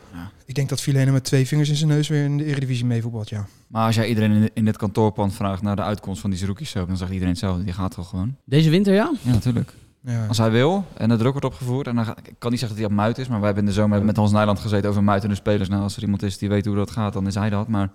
Ik 0.45 0.55
denk 0.55 0.69
dat 0.69 0.81
Filena 0.81 1.13
met 1.13 1.25
twee 1.25 1.47
vingers 1.47 1.69
in 1.69 1.77
zijn 1.77 1.91
neus 1.91 2.09
weer 2.09 2.25
in 2.25 2.37
de 2.37 2.45
Eredivisie 2.45 2.85
meevoetbalt, 2.85 3.29
ja. 3.29 3.47
Maar 3.67 3.87
als 3.87 3.95
jij 3.95 4.09
iedereen 4.09 4.51
in, 4.55 4.65
dit 4.65 4.77
kantoorpand 4.77 5.35
vraagt 5.35 5.63
naar 5.63 5.77
de 5.77 5.83
uitkomst 5.83 6.21
van 6.21 6.31
die 6.31 6.47
rookies 6.47 6.73
dan 6.73 6.97
zegt 6.97 7.11
iedereen 7.11 7.33
hetzelfde. 7.33 7.65
Die 7.65 7.73
gaat 7.73 7.91
toch 7.95 8.09
gewoon? 8.09 8.37
Deze 8.45 8.71
winter, 8.71 8.95
ja? 8.95 9.13
Ja, 9.23 9.31
natuurlijk. 9.31 9.73
ja. 10.01 10.27
Als 10.27 10.39
hij 10.39 10.51
wil 10.51 10.85
en 10.97 11.09
de 11.09 11.17
druk 11.17 11.31
wordt 11.31 11.47
opgevoerd. 11.47 11.87
En 11.87 11.95
dan 11.95 12.05
ga- 12.05 12.17
ik 12.23 12.35
kan 12.39 12.51
niet 12.51 12.61
zeggen 12.61 12.79
dat 12.79 12.87
hij 12.89 12.97
op 12.97 13.03
muit 13.03 13.19
is. 13.19 13.29
Maar 13.29 13.37
wij 13.39 13.47
hebben 13.47 13.65
in 13.65 13.71
de 13.71 13.77
zomer 13.77 14.05
met 14.05 14.17
Hans 14.17 14.33
Nijland 14.33 14.59
gezeten 14.59 14.91
over 14.91 15.05
muitende 15.05 15.35
spelers. 15.35 15.69
Nou, 15.69 15.83
als 15.83 15.97
er 15.97 16.03
iemand 16.03 16.23
is 16.23 16.39
die 16.39 16.49
weet 16.49 16.67
hoe 16.67 16.77
dat 16.77 16.91
gaat, 16.91 17.13
dan 17.13 17.27
is 17.27 17.35
hij 17.35 17.51
dat. 17.51 17.69
Maar 17.69 17.91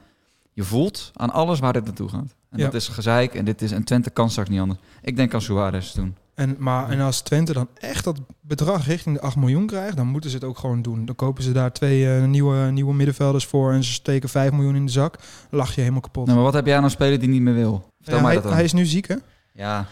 je 0.54 0.64
voelt 0.64 1.12
aan 1.14 1.30
alles 1.32 1.60
waar 1.60 1.74
dit 1.74 1.86
naartoe 1.86 2.10
gaat. 2.10 2.36
En 2.50 2.58
Ja. 2.60 2.66
dat 2.66 2.74
is 2.74 2.88
gezeik. 2.88 3.36
En 3.36 3.46
dit 3.46 3.62
is 3.62 3.72
en 3.72 3.84
Twente 3.84 4.10
kan 4.10 4.30
straks 4.30 4.50
niet 4.50 4.60
anders. 4.60 4.80
Ik 5.02 5.16
denk 5.16 5.34
aan 5.34 5.42
Suarez 5.42 5.92
doen. 5.94 6.16
En, 6.36 6.56
maar, 6.60 6.89
en 6.89 7.00
als 7.00 7.22
Twente 7.22 7.54
dan 7.54 7.68
echt 7.80 8.04
dat 8.04 8.19
bedrag 8.42 8.86
richting 8.86 9.16
de 9.16 9.22
8 9.22 9.36
miljoen 9.36 9.66
krijgt, 9.66 9.98
dan 9.98 10.07
moeten 10.07 10.30
ze 10.30 10.36
het 10.36 10.45
ook 10.45 10.57
gewoon 10.57 10.81
doen. 10.81 11.06
Dan 11.06 11.16
kopen 11.16 11.44
ze 11.44 11.51
daar 11.51 11.72
twee 11.74 12.16
eh, 12.16 12.24
nieuwe, 12.24 12.72
nieuwe 12.72 12.94
middenvelders 12.94 13.45
voor 13.45 13.72
en 13.74 13.83
ze 13.83 13.92
steken 13.92 14.30
5 14.30 14.51
miljoen 14.51 14.75
in 14.75 14.86
de 14.86 14.92
zak. 14.92 15.18
Dan 15.50 15.60
lach 15.60 15.74
je 15.75 15.80
helemaal 15.81 16.01
kapot. 16.01 16.24
Nou, 16.25 16.36
maar 16.36 16.45
wat 16.45 16.54
heb 16.56 16.66
jij 16.66 16.78
aan 16.78 16.83
een 16.83 16.89
speler 16.89 17.19
die 17.19 17.30
niet 17.30 17.42
meer 17.42 17.54
wil? 17.54 17.86
Vertel 17.98 18.16
Ja, 18.16 18.22
mij 18.22 18.31
hij, 18.31 18.33
dat 18.36 18.44
dan. 18.44 18.54
hij 18.54 18.63
is 18.63 18.74
nu 18.74 18.86
ziek, 18.86 19.07
hè? 19.07 19.16
Ja. 19.51 19.86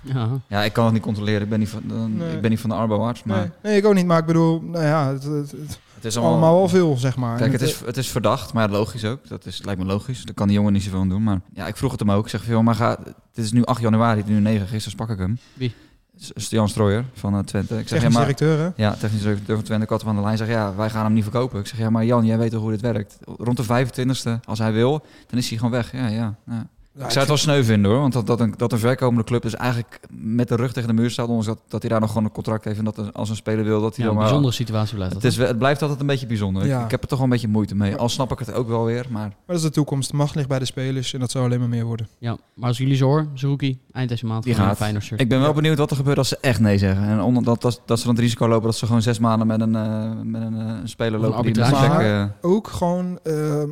Ja. 0.00 0.28
ja, 0.46 0.62
ik 0.62 0.72
kan 0.72 0.84
het 0.84 0.92
niet 0.92 1.02
controleren. 1.02 1.42
Ik 1.42 1.48
ben 1.48 1.58
niet 1.58 1.68
van, 1.68 1.82
Nee. 2.16 2.34
ik 2.34 2.40
ben 2.40 2.50
niet 2.50 2.60
van 2.60 2.70
de 2.70 2.76
arbo-arts. 2.76 3.22
Maar 3.22 3.38
Nee, 3.38 3.48
nee, 3.62 3.76
ik 3.76 3.86
ook 3.86 3.94
niet. 3.94 4.06
Maar 4.06 4.18
ik 4.18 4.26
bedoel, 4.26 4.60
nou 4.62 4.84
ja, 4.84 5.12
het, 5.12 5.22
het, 5.22 5.50
het 5.50 5.78
het 5.96 6.04
is 6.04 6.16
allemaal 6.16 6.54
wel 6.54 6.68
veel, 6.68 6.96
zeg 6.96 7.16
maar. 7.16 7.38
Kijk, 7.38 7.52
het 7.52 7.60
is, 7.62 7.80
het 7.84 7.96
is 7.96 8.08
verdacht, 8.08 8.52
maar 8.52 8.70
logisch 8.70 9.04
ook. 9.04 9.28
Dat 9.28 9.46
is, 9.46 9.62
lijkt 9.64 9.80
me 9.80 9.86
logisch. 9.86 10.24
Daar 10.24 10.34
kan 10.34 10.46
die 10.46 10.56
jongen 10.56 10.72
niet 10.72 10.82
zoveel 10.82 11.00
aan 11.00 11.08
doen. 11.08 11.22
Maar 11.22 11.40
ja, 11.52 11.66
ik 11.66 11.76
vroeg 11.76 11.90
het 11.90 12.00
hem 12.00 12.10
ook. 12.10 12.24
Ik 12.24 12.30
zeg, 12.30 12.42
veel, 12.44 12.62
maar 12.62 12.74
ga, 12.74 12.98
het 13.04 13.44
is 13.44 13.52
nu 13.52 13.64
8 13.64 13.80
januari, 13.80 14.18
het 14.20 14.28
is 14.28 14.34
nu 14.34 14.40
9. 14.40 14.60
Gisteren 14.66 14.90
sprak 14.90 15.10
ik 15.10 15.18
hem. 15.18 15.38
Wie? 15.52 15.74
S- 16.18 16.30
Stian 16.34 16.68
Strooijer 16.68 17.04
van 17.12 17.34
eh, 17.34 17.40
Twente. 17.40 17.78
Ik 17.78 17.88
zeg, 17.88 18.02
ja, 18.02 18.08
maar, 18.08 18.20
directeur, 18.20 18.58
hè? 18.58 18.68
ja, 18.76 18.94
technisch 18.94 19.22
directeur 19.22 19.54
van 19.56 19.64
Twente. 19.64 19.84
Ik 19.84 19.90
had 19.90 20.00
hem 20.00 20.10
aan 20.10 20.16
de 20.16 20.22
lijn. 20.22 20.36
zeg, 20.36 20.48
ja, 20.48 20.74
wij 20.74 20.90
gaan 20.90 21.04
hem 21.04 21.12
niet 21.12 21.22
verkopen. 21.22 21.60
Ik 21.60 21.66
zeg, 21.66 21.78
ja, 21.78 21.90
maar 21.90 22.04
Jan, 22.04 22.24
jij 22.26 22.38
weet 22.38 22.50
toch 22.50 22.60
hoe 22.60 22.70
dit 22.70 22.80
werkt? 22.80 23.18
Rond 23.38 23.56
de 23.56 23.86
25e, 23.86 24.40
als 24.44 24.58
hij 24.58 24.72
wil, 24.72 25.04
dan 25.26 25.38
is 25.38 25.48
hij 25.48 25.56
gewoon 25.58 25.72
weg. 25.72 25.92
Ja, 25.92 26.06
ja. 26.06 26.34
ja. 26.46 26.66
Ja, 26.98 27.04
ik 27.04 27.10
zou 27.10 27.18
het 27.18 27.28
wel 27.28 27.36
sneu 27.36 27.64
vinden 27.64 27.90
hoor, 27.90 28.00
want 28.00 28.12
dat, 28.12 28.26
dat, 28.26 28.40
een, 28.40 28.54
dat 28.56 28.72
een 28.72 28.78
verkomende 28.78 29.24
club 29.24 29.42
dus 29.42 29.54
eigenlijk 29.54 30.00
met 30.10 30.48
de 30.48 30.56
rug 30.56 30.72
tegen 30.72 30.88
de 30.88 30.94
muur 30.94 31.10
staat, 31.10 31.26
ondanks 31.26 31.46
dat, 31.46 31.58
dat 31.68 31.80
hij 31.82 31.90
daar 31.90 32.00
nog 32.00 32.08
gewoon 32.08 32.24
een 32.24 32.32
contract 32.32 32.64
heeft 32.64 32.78
en 32.78 32.84
dat 32.84 33.14
als 33.14 33.28
een 33.30 33.36
speler 33.36 33.64
wil 33.64 33.80
dat 33.80 33.96
hij 33.96 34.04
Ja, 34.04 34.04
dan 34.04 34.08
een 34.10 34.14
maar... 34.14 34.24
bijzondere 34.24 34.54
situatie 34.54 34.94
blijft 34.94 35.12
dat. 35.14 35.22
Het, 35.22 35.32
is, 35.32 35.38
het 35.38 35.58
blijft 35.58 35.82
altijd 35.82 36.00
een 36.00 36.06
beetje 36.06 36.26
bijzonder. 36.26 36.62
Ik- 36.62 36.68
Ja. 36.68 36.84
Ik, 36.84 36.90
heb 36.90 37.02
er 37.02 37.08
toch 37.08 37.18
wel 37.18 37.26
een 37.26 37.32
beetje 37.32 37.48
moeite 37.48 37.74
mee. 37.74 37.96
Al 37.96 38.08
snap 38.08 38.32
ik 38.32 38.38
het 38.38 38.52
ook 38.52 38.68
wel 38.68 38.84
weer, 38.84 39.06
maar... 39.10 39.20
Maar 39.28 39.34
dat 39.46 39.56
is 39.56 39.62
de 39.62 39.70
toekomst. 39.70 40.10
De 40.10 40.16
macht 40.16 40.34
ligt 40.34 40.48
bij 40.48 40.58
de 40.58 40.64
spelers 40.64 41.12
en 41.14 41.20
dat 41.20 41.30
zou 41.30 41.44
alleen 41.44 41.58
maar 41.60 41.68
meer 41.68 41.84
worden. 41.84 42.08
Ja, 42.18 42.36
maar 42.54 42.68
als 42.68 42.78
jullie 42.78 42.96
zo 42.96 43.06
horen, 43.06 43.30
Zerouki, 43.34 43.78
eind 43.96 44.08
deze 44.08 44.26
maand 44.26 44.44
Die 44.44 44.54
gaat. 44.54 44.70
een 44.70 44.76
Feyenoord 44.76 45.04
shirt. 45.04 45.20
Ik 45.20 45.28
ben 45.28 45.40
wel 45.40 45.52
benieuwd 45.52 45.78
wat 45.78 45.90
er 45.90 45.96
gebeurt 45.96 46.18
als 46.18 46.28
ze 46.28 46.38
echt 46.40 46.60
nee 46.60 46.78
zeggen. 46.78 47.04
En 47.08 47.20
onder, 47.20 47.42
dat, 47.44 47.62
dat, 47.62 47.82
dat 47.84 47.98
ze 47.98 48.04
dan 48.06 48.14
het 48.14 48.22
risico 48.24 48.48
lopen 48.48 48.64
dat 48.64 48.76
ze 48.76 48.86
gewoon 48.86 49.02
zes 49.02 49.18
maanden 49.18 49.46
met 49.46 49.60
een, 49.60 49.76
eh, 49.76 50.10
met 50.22 50.42
een, 50.42 50.60
eh, 50.60 50.74
speler 50.84 51.18
Of 51.18 51.24
een 51.24 51.30
lopen 51.30 51.52
die 51.52 51.62
Maar- 51.62 52.20
eh, 52.22 52.26
Ook 52.40 52.68
gewoon 52.68 53.18
eh, 53.22 53.62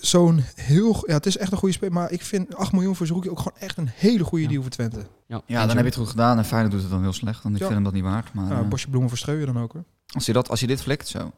zo'n 0.00 0.42
heel... 0.54 1.02
Ja, 1.06 1.14
het 1.14 1.26
is 1.26 1.36
echt 1.36 1.52
een 1.52 1.58
goede 1.58 1.74
speler. 1.74 1.94
Maar 1.94 2.10
ik 2.12 2.22
vind 2.22 2.56
8 2.56 2.72
miljoen 2.72 2.96
voor 2.96 3.06
Zerouki 3.06 3.30
ook 3.30 3.38
gewoon 3.38 3.58
echt 3.58 3.76
een 3.78 3.90
hele 3.94 4.24
goede 4.24 4.44
Ja. 4.44 4.50
deal 4.50 4.62
voor 4.62 4.70
Twente. 4.70 4.98
Ja, 5.26 5.40
Ja, 5.46 5.58
dan 5.60 5.68
heb 5.68 5.78
je 5.78 5.84
het 5.84 5.94
goed 5.94 6.08
gedaan. 6.08 6.38
En 6.38 6.44
Feyenoord 6.44 6.72
doet 6.72 6.82
het 6.82 6.90
dan 6.90 7.02
heel 7.02 7.12
slecht. 7.12 7.42
Want 7.42 7.54
ik 7.54 7.60
Ja. 7.60 7.66
vind 7.66 7.76
hem 7.78 7.84
dat 7.92 7.94
niet 8.02 8.10
waard. 8.12 8.34
Maar 8.34 8.44
Nou, 8.48 8.62
eh, 8.62 8.68
bosje 8.68 8.88
bloemen 8.88 9.08
voor 9.08 9.18
Streuwen 9.18 9.46
dan 9.54 9.62
ook, 9.62 9.72
hoor. 9.72 9.84
als, 10.14 10.26
je 10.26 10.32
dat, 10.32 10.48
als 10.48 10.60
je 10.60 10.66
dit 10.66 10.82
flikt, 10.82 11.08
zo. 11.08 11.30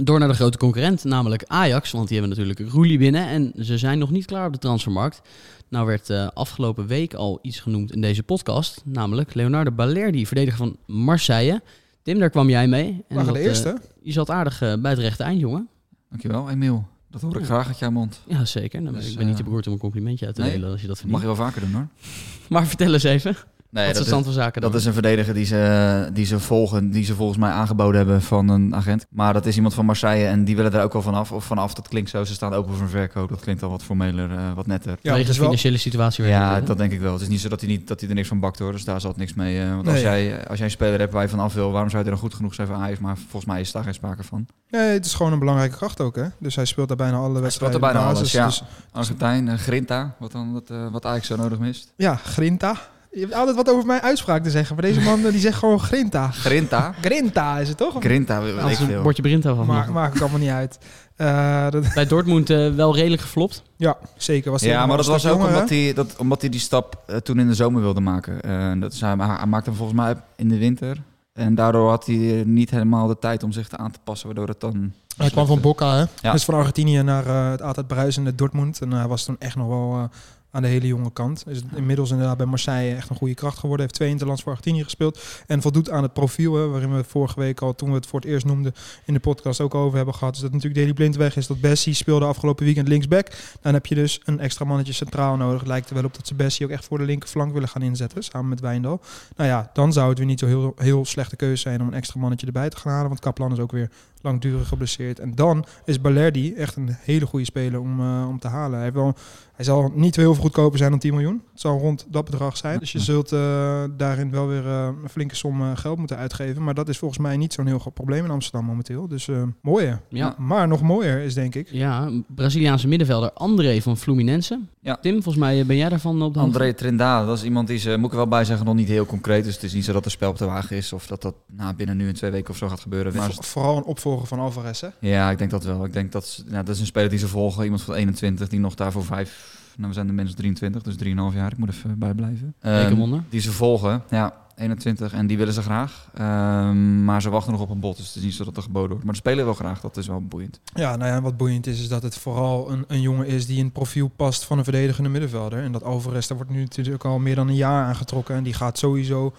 Door 0.00 0.18
naar 0.18 0.28
de 0.28 0.34
grote 0.34 0.58
concurrent, 0.58 1.04
namelijk 1.04 1.44
Ajax. 1.46 1.90
Want 1.90 2.08
die 2.08 2.18
hebben 2.18 2.38
natuurlijk 2.38 2.70
Roelie 2.72 2.98
binnen. 2.98 3.26
En 3.26 3.52
ze 3.64 3.78
zijn 3.78 3.98
nog 3.98 4.10
niet 4.10 4.24
klaar 4.26 4.46
op 4.46 4.52
de 4.52 4.58
transfermarkt. 4.58 5.20
Nou 5.68 5.86
werd 5.86 6.10
eh, 6.10 6.28
afgelopen 6.34 6.86
week 6.86 7.14
al 7.14 7.38
iets 7.42 7.60
genoemd 7.60 7.92
in 7.92 8.00
deze 8.00 8.22
podcast. 8.22 8.82
Namelijk 8.84 9.34
Leonardo 9.34 9.70
Balerdi, 9.70 10.26
verdediger 10.26 10.58
van 10.58 10.76
Marseille. 10.86 11.62
Tim, 12.02 12.18
daar 12.18 12.30
kwam 12.30 12.48
jij 12.48 12.68
mee. 12.68 13.04
En 13.08 13.16
dat, 13.16 13.34
de 13.34 13.40
eh, 13.40 13.44
eerste? 13.44 13.76
je 14.02 14.12
zat 14.12 14.30
aardig 14.30 14.62
eh, 14.62 14.74
bij 14.80 14.90
het 14.90 15.00
rechte 15.00 15.22
eind, 15.22 15.40
jongen. 15.40 15.68
Dankjewel, 16.08 16.50
Emiel. 16.50 16.86
Dat 17.10 17.20
hoor 17.20 17.34
ik 17.34 17.38
Ja. 17.40 17.44
graag 17.46 17.66
uit 17.66 17.78
jouw 17.78 17.90
mond. 17.90 18.20
Ja, 18.26 18.44
zeker. 18.44 18.82
Nou, 18.82 18.96
Dus, 18.96 19.10
ik 19.10 19.16
ben 19.16 19.26
niet 19.26 19.36
te 19.36 19.42
beroerd 19.42 19.66
om 19.66 19.72
een 19.72 19.78
complimentje 19.78 20.26
uit 20.26 20.34
te 20.34 20.40
nee, 20.40 20.50
delen 20.50 20.70
als 20.70 20.80
je 20.80 20.86
dat 20.86 20.96
Dat 20.96 21.06
mag 21.06 21.20
verdient. 21.20 21.38
je 21.38 21.42
wel 21.44 21.50
vaker 21.52 21.70
doen 21.70 21.80
hoor. 21.80 21.88
Maar 22.48 22.66
vertel 22.66 22.92
eens 22.92 23.02
even. 23.02 23.36
Nee, 23.72 23.86
wat 23.86 23.96
is 23.96 24.06
stand 24.06 24.24
van 24.24 24.32
zaken 24.32 24.60
dan? 24.60 24.70
Dat 24.70 24.80
is 24.80 24.86
een 24.86 24.92
verdediger 24.92 25.34
die 25.34 25.44
ze, 25.44 26.10
die 26.12 26.24
ze 26.26 26.38
volgen, 26.40 26.90
die 26.90 27.04
ze 27.04 27.14
volgens 27.14 27.38
mij 27.38 27.50
aangeboden 27.50 27.96
hebben 27.96 28.22
van 28.22 28.48
een 28.48 28.74
agent. 28.74 29.06
Maar 29.10 29.32
dat 29.32 29.46
is 29.46 29.56
iemand 29.56 29.74
van 29.74 29.84
Marseille 29.84 30.26
en 30.26 30.44
die 30.44 30.56
willen 30.56 30.72
er 30.72 30.82
ook 30.82 30.92
wel 30.92 31.02
vanaf. 31.02 31.32
Of 31.32 31.44
vanaf, 31.44 31.74
dat 31.74 31.88
klinkt 31.88 32.10
zo. 32.10 32.24
Ze 32.24 32.32
staan 32.34 32.52
open 32.54 32.74
voor 32.74 32.82
een 32.82 32.88
verkoop. 32.90 33.28
Dat 33.28 33.40
klinkt 33.40 33.62
al 33.62 33.70
wat 33.70 33.82
formeler, 33.82 34.30
eh, 34.30 34.52
wat 34.54 34.66
netter. 34.66 34.96
Ja, 35.00 35.14
de 35.14 35.20
is 35.20 35.26
wel... 35.26 35.36
financiële 35.36 35.76
situatie. 35.76 36.24
weer 36.24 36.32
Ja, 36.32 36.60
dat 36.60 36.78
denk 36.78 36.92
ik 36.92 37.00
wel. 37.00 37.12
Het 37.12 37.22
is 37.22 37.28
niet 37.28 37.40
zo 37.40 37.48
dat 37.48 37.60
hij, 37.60 37.68
niet, 37.70 37.88
dat 37.88 38.00
hij 38.00 38.08
er 38.08 38.14
niks 38.14 38.28
van 38.28 38.40
bakt 38.40 38.58
hoor. 38.58 38.72
Dus 38.72 38.84
daar 38.84 39.00
zal 39.00 39.10
het 39.10 39.18
niks 39.18 39.34
mee. 39.34 39.60
eh, 39.62 39.70
want 39.70 39.82
Nee. 39.82 39.92
als, 39.92 40.02
jij, 40.02 40.46
als 40.46 40.56
jij 40.58 40.66
een 40.66 40.72
speler 40.72 40.98
hebt 40.98 41.12
waar 41.12 41.22
je 41.22 41.28
van 41.28 41.40
af 41.40 41.54
wil, 41.54 41.70
waarom 41.70 41.90
zou 41.90 42.02
je 42.02 42.08
er 42.08 42.14
dan 42.14 42.24
goed 42.24 42.34
genoeg 42.34 42.54
zijn 42.54 42.66
voor 42.66 42.76
Ajax? 42.76 42.98
Maar 42.98 43.16
volgens 43.16 43.44
mij 43.44 43.60
is 43.60 43.72
daar 43.72 43.84
geen 43.84 43.94
sprake 43.94 44.22
van. 44.22 44.46
Nee, 44.70 44.82
het 44.92 45.04
is 45.06 45.14
gewoon 45.14 45.32
een 45.32 45.38
belangrijke 45.38 45.76
kracht 45.76 46.00
ook, 46.00 46.16
hè. 46.16 46.24
Dus 46.38 46.56
hij 46.56 46.64
speelt 46.64 46.88
daar 46.88 46.96
bijna 46.96 47.16
alle 47.16 47.40
wedstrijden. 47.40 47.80
er 47.80 47.86
bijna 47.92 48.00
in 48.08 48.12
de 48.12 48.18
alles, 48.18 48.32
ja. 48.32 48.46
Dus, 48.46 48.62
Argentijn, 48.92 49.48
eh, 49.48 49.58
Grinta, 49.58 50.14
wat, 50.18 50.32
dan, 50.32 50.52
wat, 50.52 50.70
eh, 50.70 50.86
wat 50.92 51.06
Ajax 51.06 51.26
zo 51.26 51.36
nodig 51.36 51.58
mist. 51.58 51.92
ja, 51.96 52.14
Grinta. 52.14 52.76
Je 53.14 53.20
hebt 53.20 53.34
altijd 53.34 53.56
wat 53.56 53.70
over 53.70 53.86
mijn 53.86 54.00
uitspraak 54.00 54.42
te 54.42 54.50
zeggen. 54.50 54.74
Maar 54.74 54.84
deze 54.84 55.00
man 55.00 55.24
eh, 55.24 55.30
die 55.30 55.40
zegt 55.40 55.58
gewoon 55.58 55.80
Grinta. 55.80 56.30
Grinta? 56.30 56.94
Grinta 57.00 57.58
is 57.58 57.68
het 57.68 57.76
toch? 57.76 57.96
Grinta, 57.98 58.40
weet 58.40 58.54
ik 58.54 58.60
Als 58.60 58.78
een 58.78 58.86
veel. 58.86 59.02
bordje 59.02 59.22
Brinta 59.22 59.54
van. 59.54 59.66
Maar 59.66 59.92
maakt 59.92 60.14
ook 60.14 60.20
allemaal 60.20 60.38
niet 60.40 60.48
uit. 60.48 60.78
Eh, 61.16 61.70
dat, 61.70 61.94
Bij 61.94 62.06
Dortmund 62.06 62.50
eh, 62.50 62.74
wel 62.74 62.94
redelijk 62.94 63.22
geflopt. 63.22 63.62
ja, 63.76 63.96
zeker. 64.16 64.50
Was 64.50 64.60
hij 64.60 64.70
Ja, 64.70 64.86
maar 64.86 64.96
dat 64.96 65.06
was 65.06 65.26
ook 65.26 65.32
jonger, 65.32 65.48
omdat 65.48 65.68
hij, 65.68 65.92
dat, 65.94 66.16
omdat 66.16 66.40
hij 66.40 66.50
die 66.50 66.60
stap 66.60 67.20
toen 67.22 67.38
in 67.38 67.46
de 67.46 67.54
zomer 67.54 67.80
wilde 67.80 68.00
maken. 68.00 68.40
Eh, 68.42 68.80
dat 68.80 68.92
is, 68.92 69.00
hij, 69.00 69.16
maakte 69.16 69.68
hem 69.68 69.78
volgens 69.78 69.98
mij 69.98 70.14
in 70.36 70.48
de 70.48 70.58
winter. 70.58 70.96
En 71.32 71.54
daardoor 71.54 71.88
had 71.88 72.06
hij 72.06 72.42
niet 72.46 72.70
helemaal 72.70 73.06
de 73.06 73.18
tijd 73.18 73.42
om 73.42 73.52
zich 73.52 73.68
te 73.68 73.76
aan 73.76 73.90
te 73.90 73.98
passen, 74.04 74.26
waardoor 74.26 74.48
het 74.48 74.60
dan... 74.60 74.92
Hij 75.16 75.30
kwam 75.30 75.46
van 75.46 75.60
Boca, 75.60 75.96
hè? 75.96 76.04
Ja. 76.20 76.32
Dus 76.32 76.44
van 76.44 76.54
Argentinië 76.54 77.02
naar 77.02 77.26
eh, 77.26 77.50
het 77.50 77.62
altijd 77.62 77.86
bruisende 77.86 78.34
Dortmund. 78.34 78.80
En 78.80 78.92
hij 78.92 79.06
was 79.06 79.24
toen 79.24 79.36
echt 79.38 79.56
nog 79.56 79.68
wel 79.68 79.92
eh, 79.92 80.04
aan 80.52 80.62
de 80.62 80.68
hele 80.68 80.86
jonge 80.86 81.12
kant. 81.12 81.44
Is 81.48 81.60
inmiddels 81.74 82.10
inderdaad 82.10 82.36
bij 82.36 82.46
Marseille 82.46 82.96
echt 82.96 83.10
een 83.10 83.16
goede 83.16 83.34
kracht 83.34 83.58
geworden. 83.58 83.80
Heeft 83.80 83.98
twee 83.98 84.08
interlands 84.08 84.42
voor 84.42 84.52
Argentinië 84.52 84.84
gespeeld. 84.84 85.20
En 85.46 85.62
voldoet 85.62 85.90
aan 85.90 86.02
het 86.02 86.12
profiel, 86.12 86.54
hè, 86.54 86.68
waarin 86.68 86.96
we 86.96 87.04
vorige 87.04 87.40
week 87.40 87.60
al, 87.60 87.74
toen 87.74 87.88
we 87.88 87.94
het 87.94 88.06
voor 88.06 88.20
het 88.20 88.28
eerst 88.28 88.46
noemden, 88.46 88.74
in 89.04 89.14
de 89.14 89.20
podcast 89.20 89.60
ook 89.60 89.74
over 89.74 89.96
hebben 89.96 90.14
gehad. 90.14 90.32
Dus 90.32 90.42
dat 90.42 90.52
natuurlijk 90.52 90.80
Deli 90.80 90.94
Blind 90.94 91.16
weg 91.16 91.36
is. 91.36 91.46
Dat 91.46 91.60
Bessie 91.60 91.94
speelde 91.94 92.24
afgelopen 92.24 92.64
weekend 92.64 92.88
linksback. 92.88 93.28
Dan 93.60 93.72
heb 93.72 93.86
je 93.86 93.94
dus 93.94 94.20
een 94.24 94.40
extra 94.40 94.64
mannetje 94.64 94.92
centraal 94.92 95.36
nodig. 95.36 95.58
Het 95.58 95.68
lijkt 95.68 95.88
er 95.88 95.94
wel 95.94 96.04
op 96.04 96.14
dat 96.14 96.26
ze 96.26 96.34
Bessie 96.34 96.66
ook 96.66 96.72
echt 96.72 96.84
voor 96.84 96.98
de 96.98 97.04
linkerflank 97.04 97.52
willen 97.52 97.68
gaan 97.68 97.82
inzetten. 97.82 98.22
Samen 98.22 98.48
met 98.48 98.60
Wijndal. 98.60 99.00
Nou 99.36 99.48
ja, 99.48 99.70
dan 99.72 99.92
zou 99.92 100.08
het 100.08 100.18
weer 100.18 100.26
niet 100.26 100.40
zo 100.40 100.46
heel, 100.46 100.72
heel 100.76 101.04
slechte 101.04 101.36
keuze 101.36 101.62
zijn 101.62 101.80
om 101.80 101.86
een 101.86 101.94
extra 101.94 102.20
mannetje 102.20 102.46
erbij 102.46 102.68
te 102.68 102.76
gaan 102.76 102.92
halen. 102.92 103.08
Want 103.08 103.20
Kaplan 103.20 103.52
is 103.52 103.58
ook 103.58 103.72
weer 103.72 103.90
langdurig 104.22 104.68
geblesseerd. 104.68 105.18
En 105.18 105.34
dan 105.34 105.64
is 105.84 106.00
Balerdi 106.00 106.54
echt 106.54 106.76
een 106.76 106.96
hele 107.00 107.26
goede 107.26 107.44
speler 107.44 107.80
om, 107.80 108.00
eh, 108.00 108.26
om 108.28 108.38
te 108.38 108.48
halen. 108.48 108.74
Hij, 108.74 108.82
heeft 108.82 108.94
wel, 108.94 109.14
hij 109.54 109.64
zal 109.64 109.92
niet 109.94 110.16
heel 110.16 110.32
veel 110.34 110.42
goedkoper 110.42 110.78
zijn 110.78 110.90
dan 110.90 110.98
10 110.98 111.12
miljoen. 111.14 111.42
Het 111.52 111.60
zal 111.60 111.78
rond 111.78 112.06
dat 112.10 112.24
bedrag 112.24 112.56
zijn. 112.56 112.78
Dus 112.78 112.92
je 112.92 112.98
zult 112.98 113.32
eh, 113.32 113.84
daarin 113.96 114.30
wel 114.30 114.46
weer 114.46 114.66
eh, 114.66 114.88
een 115.02 115.08
flinke 115.08 115.34
som 115.36 115.60
eh, 115.60 115.70
geld 115.74 115.98
moeten 115.98 116.16
uitgeven. 116.16 116.64
Maar 116.64 116.74
dat 116.74 116.88
is 116.88 116.98
volgens 116.98 117.20
mij 117.20 117.36
niet 117.36 117.52
zo'n 117.52 117.66
heel 117.66 117.78
groot 117.78 117.94
probleem 117.94 118.24
in 118.24 118.30
Amsterdam 118.30 118.64
momenteel. 118.64 119.08
Dus 119.08 119.28
eh 119.28 119.42
mooie. 119.62 119.98
Ja. 120.08 120.34
Maar 120.38 120.68
nog 120.68 120.82
mooier 120.82 121.18
is 121.18 121.34
denk 121.34 121.54
ik. 121.54 121.68
Ja, 121.70 122.10
Braziliaanse 122.34 122.88
middenvelder 122.88 123.32
André 123.32 123.80
van 123.80 123.96
Fluminense. 123.96 124.60
Ja. 124.80 124.96
Tim, 125.00 125.12
volgens 125.12 125.36
mij 125.44 125.66
ben 125.66 125.76
jij 125.76 125.88
daarvan 125.88 126.22
op 126.22 126.34
de 126.34 126.40
hoogte? 126.40 126.58
André 126.58 126.72
Trindade, 126.74 127.26
dat 127.26 127.36
is 127.36 127.44
iemand 127.44 127.68
die 127.68 127.78
ze, 127.78 127.96
moet 127.96 128.04
ik 128.06 128.10
er 128.10 128.16
wel 128.16 128.28
bij 128.28 128.44
zeggen, 128.44 128.66
nog 128.66 128.74
niet 128.74 128.88
heel 128.88 129.06
concreet. 129.06 129.44
Dus 129.44 129.54
het 129.54 129.62
is 129.62 129.72
niet 129.72 129.84
zo 129.84 129.92
dat 129.92 130.04
er 130.04 130.10
spel 130.10 130.30
op 130.30 130.38
de 130.38 130.44
wagen 130.44 130.76
is 130.76 130.92
of 130.92 131.06
dat 131.06 131.22
dat 131.22 131.34
nou, 131.56 131.74
binnen 131.74 131.96
nu 131.96 132.08
en 132.08 132.14
twee 132.14 132.30
weken 132.30 132.50
of 132.50 132.56
zo 132.56 132.68
gaat 132.68 132.80
gebeuren. 132.80 133.16
Maar 133.16 133.32
Vo- 133.32 133.42
Vooral 133.42 133.76
een 133.76 133.84
opvolger 133.84 134.11
van 134.20 134.38
Alvarez, 134.38 134.80
hè? 134.80 134.88
ja, 135.00 135.30
ik 135.30 135.38
denk 135.38 135.50
dat 135.50 135.64
wel. 135.64 135.84
Ik 135.84 135.92
denk 135.92 136.12
dat, 136.12 136.26
ze- 136.26 136.42
ja, 136.50 136.62
dat 136.62 136.74
is 136.74 136.80
een 136.80 136.86
speler 136.86 137.10
die 137.10 137.18
ze 137.18 137.28
volgen. 137.28 137.62
Iemand 137.64 137.82
van 137.82 137.94
21 137.94 138.48
die 138.48 138.60
nog 138.60 138.74
daar 138.74 138.92
voor 138.92 139.04
vijf, 139.04 139.58
nou 139.76 139.88
we 139.88 139.94
zijn 139.94 140.06
de 140.06 140.12
mensen 140.12 140.36
23, 140.36 140.82
dus 140.82 140.96
3,5 140.96 141.34
jaar. 141.34 141.52
Ik 141.52 141.58
moet 141.58 141.68
even 141.68 141.98
bijblijven. 141.98 142.54
Ehm, 142.60 142.88
die 143.28 143.40
ze 143.40 143.52
volgen, 143.52 144.02
ja, 144.10 144.34
21 144.56 145.12
en 145.12 145.26
die 145.26 145.36
willen 145.38 145.54
ze 145.54 145.62
graag. 145.62 146.08
Ehm, 146.14 147.04
maar 147.04 147.22
ze 147.22 147.30
wachten 147.30 147.52
nog 147.52 147.60
op 147.60 147.70
een 147.70 147.80
bod, 147.80 147.96
dus 147.96 148.06
het 148.06 148.16
is 148.16 148.22
niet 148.22 148.34
zo 148.34 148.44
dat 148.44 148.56
er 148.56 148.62
geboden 148.62 148.88
wordt. 148.90 149.04
Maar 149.04 149.14
ze 149.14 149.20
spelen 149.20 149.44
wel 149.44 149.54
graag, 149.54 149.80
dat 149.80 149.96
is 149.96 150.06
wel 150.06 150.20
boeiend. 150.26 150.60
Ja, 150.74 150.96
nou 150.96 151.10
ja, 151.10 151.20
wat 151.20 151.36
boeiend 151.36 151.66
is, 151.66 151.80
is 151.80 151.88
dat 151.88 152.02
het 152.02 152.16
vooral 152.18 152.70
een, 152.70 152.84
een 152.88 153.00
jongen 153.00 153.26
is 153.26 153.46
die 153.46 153.58
in 153.58 153.64
het 153.64 153.72
profiel 153.72 154.08
past 154.08 154.44
van 154.44 154.58
een 154.58 154.64
verdedigende 154.64 155.08
middenvelder. 155.08 155.62
En 155.62 155.72
dat 155.72 155.82
Alvarez, 155.84 156.26
daar 156.26 156.36
wordt 156.36 156.52
nu 156.52 156.60
natuurlijk 156.60 157.04
al 157.04 157.18
meer 157.18 157.34
dan 157.34 157.48
een 157.48 157.54
jaar 157.54 157.84
aangetrokken. 157.84 158.34
En 158.36 158.42
die 158.42 158.54
gaat 158.54 158.78
sowieso 158.78 159.32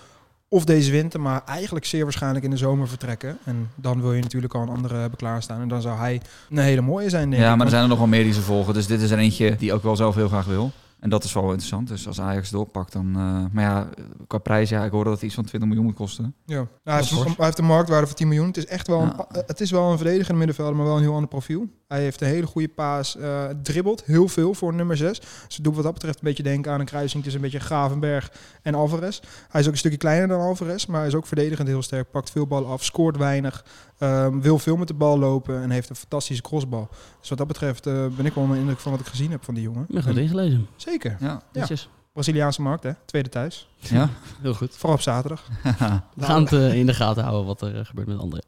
of 0.54 0.66
deze 0.66 0.92
winter, 0.92 1.22
maar 1.22 1.42
eigenlijk 1.46 1.86
zeer 1.86 2.04
waarschijnlijk 2.04 2.46
in 2.46 2.52
de 2.52 2.58
zomer 2.58 2.88
vertrekken. 2.88 3.38
En 3.46 3.70
dan 3.76 4.02
wil 4.02 4.14
je 4.14 4.22
natuurlijk 4.22 4.54
al 4.54 4.62
een 4.62 4.70
andere 4.70 4.96
hebben 4.96 5.18
klaarstaan. 5.18 5.62
En 5.62 5.68
dan 5.68 5.82
zou 5.82 5.98
hij 5.98 6.22
een 6.50 6.58
hele 6.58 6.82
mooie 6.82 7.10
zijn, 7.10 7.30
denk 7.30 7.42
Ja, 7.42 7.52
ik. 7.52 7.56
maar 7.58 7.66
er 7.66 7.72
zijn 7.72 7.84
er 7.84 7.90
nog 7.90 7.98
wel 7.98 8.08
meer 8.08 8.24
die 8.24 8.34
ze 8.34 8.42
volgen. 8.42 8.74
Dus 8.74 8.88
dit 8.88 9.02
is 9.02 9.12
er 9.12 9.18
eentje 9.18 9.56
die 9.56 9.74
ook 9.74 9.84
wel 9.84 9.96
zelf 9.96 10.16
heel 10.16 10.28
graag 10.28 10.46
wil. 10.46 10.72
En 11.04 11.10
dat 11.10 11.24
is 11.24 11.34
wel 11.34 11.44
interessant. 11.44 11.88
Dus 11.88 12.08
als 12.08 12.22
Ajax 12.22 12.50
het 12.50 12.60
oppakt, 12.60 12.92
dan... 12.94 13.08
eh, 13.16 13.46
maar 13.52 13.64
ja, 13.64 13.88
qua 14.28 14.38
prijs, 14.38 14.70
ja, 14.70 14.84
ik 14.86 14.92
hoorde 14.92 15.10
dat 15.10 15.14
het 15.20 15.26
iets 15.28 15.36
van 15.36 15.44
20 15.46 15.70
miljoen 15.70 15.88
moet 15.88 15.96
kosten. 15.96 16.34
Ja, 16.46 16.56
Nou, 16.56 16.68
hij, 16.84 16.94
heeft, 16.96 17.10
Dat 17.10 17.18
is 17.20 17.24
fors. 17.24 17.36
hij 17.38 17.46
heeft 17.46 17.58
een 17.58 17.66
marktwaarde 17.66 18.08
van 18.08 18.16
10 18.16 18.28
miljoen. 18.28 18.48
Het 18.48 18.58
is 18.58 18.66
echt 18.66 18.88
wel, 18.88 19.00
Ja. 19.02 19.26
een, 19.32 19.44
het 19.46 19.62
is 19.62 19.72
wel 19.72 19.92
een 19.92 19.98
verdedigende 19.98 20.38
middenvelder, 20.38 20.76
maar 20.76 20.86
wel 20.86 20.96
een 20.96 21.02
heel 21.02 21.14
ander 21.14 21.30
profiel. 21.30 21.68
Hij 21.88 22.02
heeft 22.02 22.22
een 22.22 22.28
hele 22.28 22.46
goede 22.48 22.68
paas, 22.68 23.18
eh 23.18 23.46
dribbelt 23.64 24.04
heel 24.06 24.28
veel 24.28 24.54
voor 24.54 24.74
nummer 24.74 24.98
6. 24.98 25.20
Dus 25.20 25.56
het 25.56 25.64
doet 25.64 25.76
wat 25.76 25.84
dat 25.84 25.94
betreft 25.94 26.16
een 26.18 26.24
beetje 26.24 26.44
denken 26.44 26.72
aan 26.72 26.80
een 26.80 26.86
kruising 26.86 27.24
tussen 27.24 27.44
een 27.44 27.50
beetje 27.50 27.66
Gravenberg 27.66 28.32
en 28.62 28.76
Alvarez. 28.76 29.20
Hij 29.50 29.62
is 29.62 29.66
ook 29.68 29.72
een 29.74 29.78
stukje 29.80 29.98
kleiner 29.98 30.28
dan 30.28 30.40
Alvarez, 30.40 30.86
maar 30.86 31.00
hij 31.00 31.08
is 31.08 31.16
ook 31.16 31.26
verdedigend 31.28 31.68
heel 31.68 31.82
sterk. 31.82 32.12
Pakt 32.12 32.30
veel 32.32 32.48
ballen 32.48 32.70
af, 32.70 32.84
scoort 32.84 33.18
weinig, 33.18 33.66
ehm, 33.98 34.40
wil 34.40 34.60
veel 34.60 34.78
met 34.78 34.88
de 34.88 34.94
bal 34.94 35.20
lopen 35.20 35.62
en 35.62 35.70
heeft 35.70 35.90
een 35.90 35.96
fantastische 35.96 36.42
crossbal. 36.44 36.88
Dus 37.20 37.30
wat 37.30 37.38
dat 37.38 37.48
betreft 37.48 37.88
eh, 37.88 37.94
ben 38.18 38.26
ik 38.26 38.34
wel 38.34 38.44
onder 38.44 38.56
de 38.56 38.62
indruk 38.62 38.80
van 38.80 38.92
wat 38.92 39.02
ik 39.02 39.08
gezien 39.08 39.32
heb 39.32 39.44
van 39.44 39.54
die 39.54 39.64
jongen. 39.64 39.82
Ik 39.82 39.94
ben 39.94 40.04
goed 40.04 40.16
En- 40.16 40.22
ingelezen. 40.22 40.68
Zeker. 40.76 40.92
Ja. 41.20 41.42
Netjes. 41.54 41.90
Braziliaanse 42.14 42.62
markt, 42.62 42.84
hè? 42.84 42.92
Tweede 43.06 43.30
thuis. 43.30 43.70
Ja? 43.78 44.10
Heel 44.42 44.54
goed. 44.54 44.76
Vooral 44.76 44.96
op 44.96 45.02
zaterdag. 45.02 45.48
We 46.16 46.24
gaan 46.26 46.42
het 46.44 46.54
eh, 46.54 46.74
in 46.74 46.86
de 46.86 46.94
gaten 46.94 47.24
houden 47.24 47.46
wat 47.46 47.62
er 47.62 47.80
eh, 47.80 47.86
gebeurt 47.86 48.08
met 48.08 48.18
André. 48.20 48.40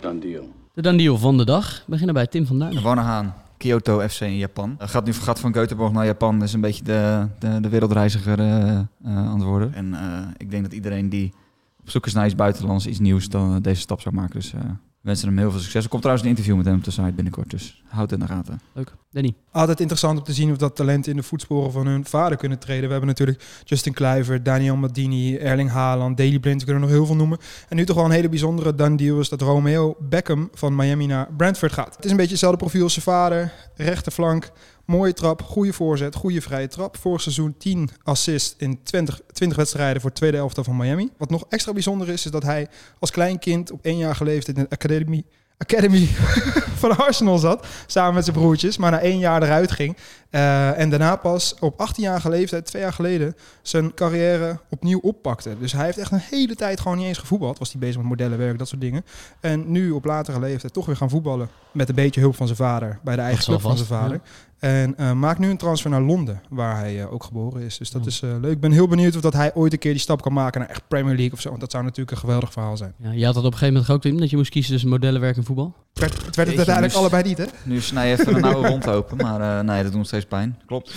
Done 0.00 0.18
deal. 0.20 0.52
De 0.74 0.82
dan 0.82 0.96
deal 0.96 1.18
van 1.18 1.36
de 1.36 1.44
dag. 1.44 1.76
We 1.76 1.90
beginnen 1.90 2.14
bij 2.14 2.26
Tim 2.26 2.46
van 2.46 2.58
Duin. 2.58 2.82
Wanahaan, 2.82 3.34
Kyoto 3.56 4.08
FC 4.08 4.20
in 4.20 4.36
Japan. 4.36 4.76
Uh, 4.82 4.88
gaat 4.88 5.04
nu 5.04 5.12
gaat 5.12 5.40
van 5.40 5.54
Göteborg 5.56 5.92
naar 5.92 6.04
Japan. 6.06 6.42
is 6.42 6.52
een 6.52 6.60
beetje 6.60 6.84
de, 6.84 7.26
de, 7.38 7.60
de 7.60 7.68
wereldreiziger 7.68 8.38
eh, 8.38 8.78
eh, 9.04 9.42
worden. 9.42 9.74
En 9.74 9.94
eh, 9.94 10.26
ik 10.36 10.50
denk 10.50 10.62
dat 10.62 10.72
iedereen 10.72 11.08
die 11.08 11.32
op 11.80 11.90
zoek 11.90 12.06
is 12.06 12.12
naar 12.12 12.26
iets 12.26 12.34
buitenlands, 12.34 12.86
iets 12.86 12.98
nieuws, 12.98 13.28
dan 13.28 13.62
deze 13.62 13.80
stap 13.80 14.00
zou 14.00 14.14
maken. 14.14 14.34
Dus 14.34 14.52
eh, 14.52 14.60
wensen 15.00 15.28
hem 15.28 15.38
heel 15.38 15.50
veel 15.50 15.60
succes. 15.60 15.82
Er 15.82 15.88
komt 15.88 16.02
trouwens 16.02 16.28
een 16.28 16.34
interview 16.36 16.56
met 16.56 16.66
hem 16.66 16.76
op 16.76 16.84
de 16.84 16.90
site 16.90 17.12
binnenkort. 17.12 17.50
Dus 17.50 17.82
houd 17.86 18.10
het 18.10 18.20
in 18.20 18.26
de 18.26 18.32
gaten. 18.32 18.60
Leuk. 18.72 18.92
Danny. 19.10 19.34
Altijd 19.50 19.80
interessant 19.80 20.18
om 20.18 20.24
te 20.24 20.32
zien 20.32 20.50
of 20.50 20.56
dat 20.56 20.76
talenten 20.76 21.10
in 21.10 21.16
de 21.16 21.22
voetsporen 21.22 21.72
van 21.72 21.86
hun 21.86 22.04
vader 22.04 22.38
kunnen 22.38 22.58
treden. 22.58 22.84
We 22.84 22.90
hebben 22.90 23.08
natuurlijk 23.08 23.44
Justin 23.64 23.92
Kluivert, 23.92 24.44
Daniel 24.44 24.76
Madini, 24.76 25.36
Erling 25.36 25.70
Haaland, 25.70 26.16
Daley 26.16 26.38
Blind, 26.38 26.60
we 26.60 26.64
kunnen 26.64 26.82
er 26.82 26.88
nog 26.88 26.96
heel 26.98 27.06
veel 27.06 27.16
noemen. 27.16 27.38
En 27.68 27.76
nu 27.76 27.84
toch 27.84 27.96
wel 27.96 28.04
een 28.04 28.10
hele 28.10 28.28
bijzondere 28.28 28.74
done 28.74 28.96
deal 28.96 29.20
is 29.20 29.28
dat 29.28 29.40
Romeo 29.40 29.96
Beckham 30.00 30.48
van 30.54 30.76
Miami 30.76 31.06
naar 31.06 31.28
Brentford 31.36 31.72
gaat. 31.72 31.96
Het 31.96 32.04
is 32.04 32.10
een 32.10 32.16
beetje 32.16 32.30
hetzelfde 32.30 32.58
profiel 32.58 32.82
als 32.82 32.92
zijn 32.92 33.04
vader, 33.04 33.52
rechterflank, 33.76 34.50
mooie 34.88 35.12
trap, 35.12 35.42
goede 35.42 35.72
voorzet, 35.72 36.14
goede 36.14 36.40
vrije 36.40 36.68
trap. 36.68 36.96
Vorig 36.96 37.20
seizoen 37.20 37.54
10 37.58 37.90
assists 38.02 38.54
in 38.58 38.82
20, 38.82 39.20
20 39.32 39.56
wedstrijden 39.58 40.00
voor 40.00 40.10
het 40.10 40.18
tweede 40.18 40.36
elftal 40.36 40.64
van 40.64 40.76
Miami. 40.76 41.10
Wat 41.16 41.30
nog 41.30 41.44
extra 41.48 41.72
bijzonder 41.72 42.08
is, 42.08 42.24
is 42.24 42.30
dat 42.30 42.42
hij 42.42 42.68
als 42.98 43.10
klein 43.10 43.38
kind 43.38 43.70
op 43.70 43.84
één 43.84 43.96
jaar 43.96 44.14
geleefd 44.14 44.48
in 44.48 44.54
de 44.54 44.66
academie 44.68 45.24
Academy 45.58 46.06
van 46.82 46.96
Arsenal 46.96 47.38
zat, 47.38 47.66
samen 47.86 48.14
met 48.14 48.24
zijn 48.24 48.36
broertjes, 48.36 48.76
maar 48.76 48.90
na 48.90 49.00
één 49.00 49.18
jaar 49.18 49.42
eruit 49.42 49.70
ging. 49.70 49.96
Eh, 50.30 50.78
en 50.78 50.90
daarna 50.90 51.16
pas 51.16 51.54
op 51.60 51.88
18-jarige 51.88 52.28
leeftijd, 52.28 52.66
twee 52.66 52.82
jaar 52.82 52.92
geleden, 52.92 53.36
zijn 53.62 53.94
carrière 53.94 54.60
opnieuw 54.70 54.98
oppakte. 54.98 55.56
Dus 55.58 55.72
hij 55.72 55.84
heeft 55.84 55.98
echt 55.98 56.10
een 56.10 56.22
hele 56.30 56.54
tijd 56.54 56.80
gewoon 56.80 56.96
niet 56.96 57.06
eens 57.06 57.18
gevoetbald. 57.18 57.58
Was 57.58 57.70
hij 57.70 57.80
bezig 57.80 57.96
met 57.96 58.06
modellenwerk, 58.06 58.58
dat 58.58 58.68
soort 58.68 58.80
dingen. 58.80 59.04
En 59.40 59.70
nu 59.70 59.90
op 59.90 60.04
latere 60.04 60.40
leeftijd 60.40 60.72
toch 60.72 60.86
weer 60.86 60.96
gaan 60.96 61.10
voetballen 61.10 61.48
met 61.72 61.88
een 61.88 61.94
beetje 61.94 62.20
hulp 62.20 62.36
van 62.36 62.46
zijn 62.46 62.58
vader, 62.58 62.98
bij 63.02 63.16
de 63.16 63.22
eigen 63.22 63.44
club 63.44 63.60
van 63.60 63.76
zijn 63.76 63.88
vader. 63.88 64.20
En 64.58 64.96
eh, 64.96 65.12
maakt 65.12 65.38
nu 65.38 65.50
een 65.50 65.56
transfer 65.56 65.90
naar 65.90 66.00
Londen, 66.00 66.40
waar 66.48 66.76
hij 66.76 67.00
eh, 67.00 67.12
ook 67.12 67.24
geboren 67.24 67.62
is. 67.62 67.78
Dus 67.78 67.90
dat 67.90 68.06
is 68.06 68.22
eh, 68.22 68.30
leuk. 68.40 68.52
Ik 68.52 68.60
ben 68.60 68.72
heel 68.72 68.88
benieuwd 68.88 69.14
of 69.16 69.20
dat 69.20 69.32
hij 69.32 69.54
ooit 69.54 69.72
een 69.72 69.78
keer 69.78 69.92
die 69.92 70.00
stap 70.00 70.22
kan 70.22 70.32
maken 70.32 70.60
naar 70.60 70.68
echt 70.68 70.82
Premier 70.88 71.14
League 71.14 71.32
of 71.32 71.40
zo. 71.40 71.48
Want 71.48 71.60
dat 71.60 71.70
zou 71.70 71.84
natuurlijk 71.84 72.10
een 72.10 72.16
geweldig 72.18 72.52
verhaal 72.52 72.76
zijn. 72.76 72.94
Ja, 73.02 73.10
je 73.10 73.24
had 73.24 73.34
dat 73.34 73.44
op 73.44 73.52
een 73.52 73.58
gegeven 73.58 73.74
moment 73.74 73.92
ook, 73.92 74.00
Tim, 74.02 74.18
dat 74.18 74.30
je 74.30 74.36
moest 74.36 74.50
kiezen 74.50 74.72
tussen 74.72 74.90
modellenwerk 74.90 75.36
en 75.36 75.44
voetbal. 75.44 75.74
Het 75.92 75.98
werd, 76.00 76.12
het 76.26 76.36
werd 76.36 76.48
het 76.48 76.56
uiteindelijk 76.56 76.94
nu- 76.94 77.00
allebei 77.00 77.22
niet, 77.22 77.38
hè? 77.38 77.44
Nu 77.62 77.80
snij 77.80 78.08
je 78.10 78.18
even 78.20 78.34
een 78.36 78.44
oude 78.44 78.68
wond 78.68 78.88
open. 78.88 79.16
Maar 79.16 79.40
eh, 79.40 79.64
nee, 79.64 79.76
dat 79.76 79.86
doet 79.86 79.94
nog 80.00 80.06
steeds 80.06 80.24
pijn. 80.26 80.58
Klopt. 80.66 80.92